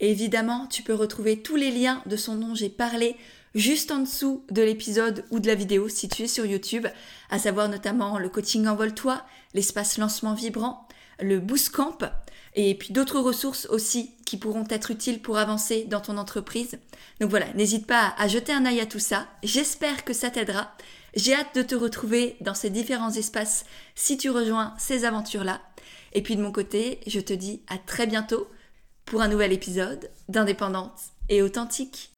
Évidemment, 0.00 0.66
tu 0.68 0.82
peux 0.82 0.94
retrouver 0.94 1.42
tous 1.42 1.56
les 1.56 1.70
liens 1.70 2.02
de 2.06 2.16
ce 2.16 2.30
dont 2.30 2.54
j'ai 2.54 2.70
parlé 2.70 3.16
juste 3.54 3.90
en 3.90 3.98
dessous 3.98 4.44
de 4.50 4.62
l'épisode 4.62 5.24
ou 5.30 5.38
de 5.38 5.48
la 5.48 5.54
vidéo 5.54 5.90
si 5.90 6.08
tu 6.08 6.22
es 6.22 6.28
sur 6.28 6.46
YouTube, 6.46 6.86
à 7.28 7.38
savoir 7.38 7.68
notamment 7.68 8.18
le 8.18 8.30
coaching 8.30 8.66
Envole-toi, 8.66 9.22
l'espace 9.52 9.98
lancement 9.98 10.34
vibrant, 10.34 10.88
le 11.20 11.40
Boost 11.40 11.70
Camp 11.70 11.98
et 12.60 12.74
puis 12.74 12.92
d'autres 12.92 13.20
ressources 13.20 13.66
aussi 13.66 14.10
qui 14.26 14.36
pourront 14.36 14.64
être 14.68 14.90
utiles 14.90 15.22
pour 15.22 15.38
avancer 15.38 15.84
dans 15.84 16.00
ton 16.00 16.18
entreprise. 16.18 16.76
Donc 17.20 17.30
voilà, 17.30 17.46
n'hésite 17.54 17.86
pas 17.86 18.14
à 18.18 18.26
jeter 18.26 18.52
un 18.52 18.66
œil 18.66 18.80
à 18.80 18.86
tout 18.86 18.98
ça. 18.98 19.28
J'espère 19.44 20.04
que 20.04 20.12
ça 20.12 20.28
t'aidera. 20.28 20.72
J'ai 21.14 21.34
hâte 21.34 21.54
de 21.54 21.62
te 21.62 21.76
retrouver 21.76 22.36
dans 22.40 22.54
ces 22.54 22.68
différents 22.68 23.12
espaces 23.12 23.64
si 23.94 24.18
tu 24.18 24.28
rejoins 24.28 24.74
ces 24.76 25.04
aventures-là. 25.04 25.60
Et 26.14 26.22
puis 26.22 26.34
de 26.34 26.42
mon 26.42 26.50
côté, 26.50 26.98
je 27.06 27.20
te 27.20 27.32
dis 27.32 27.62
à 27.68 27.78
très 27.78 28.08
bientôt 28.08 28.48
pour 29.04 29.22
un 29.22 29.28
nouvel 29.28 29.52
épisode 29.52 30.10
d'Indépendante 30.28 30.98
et 31.28 31.42
authentique. 31.42 32.10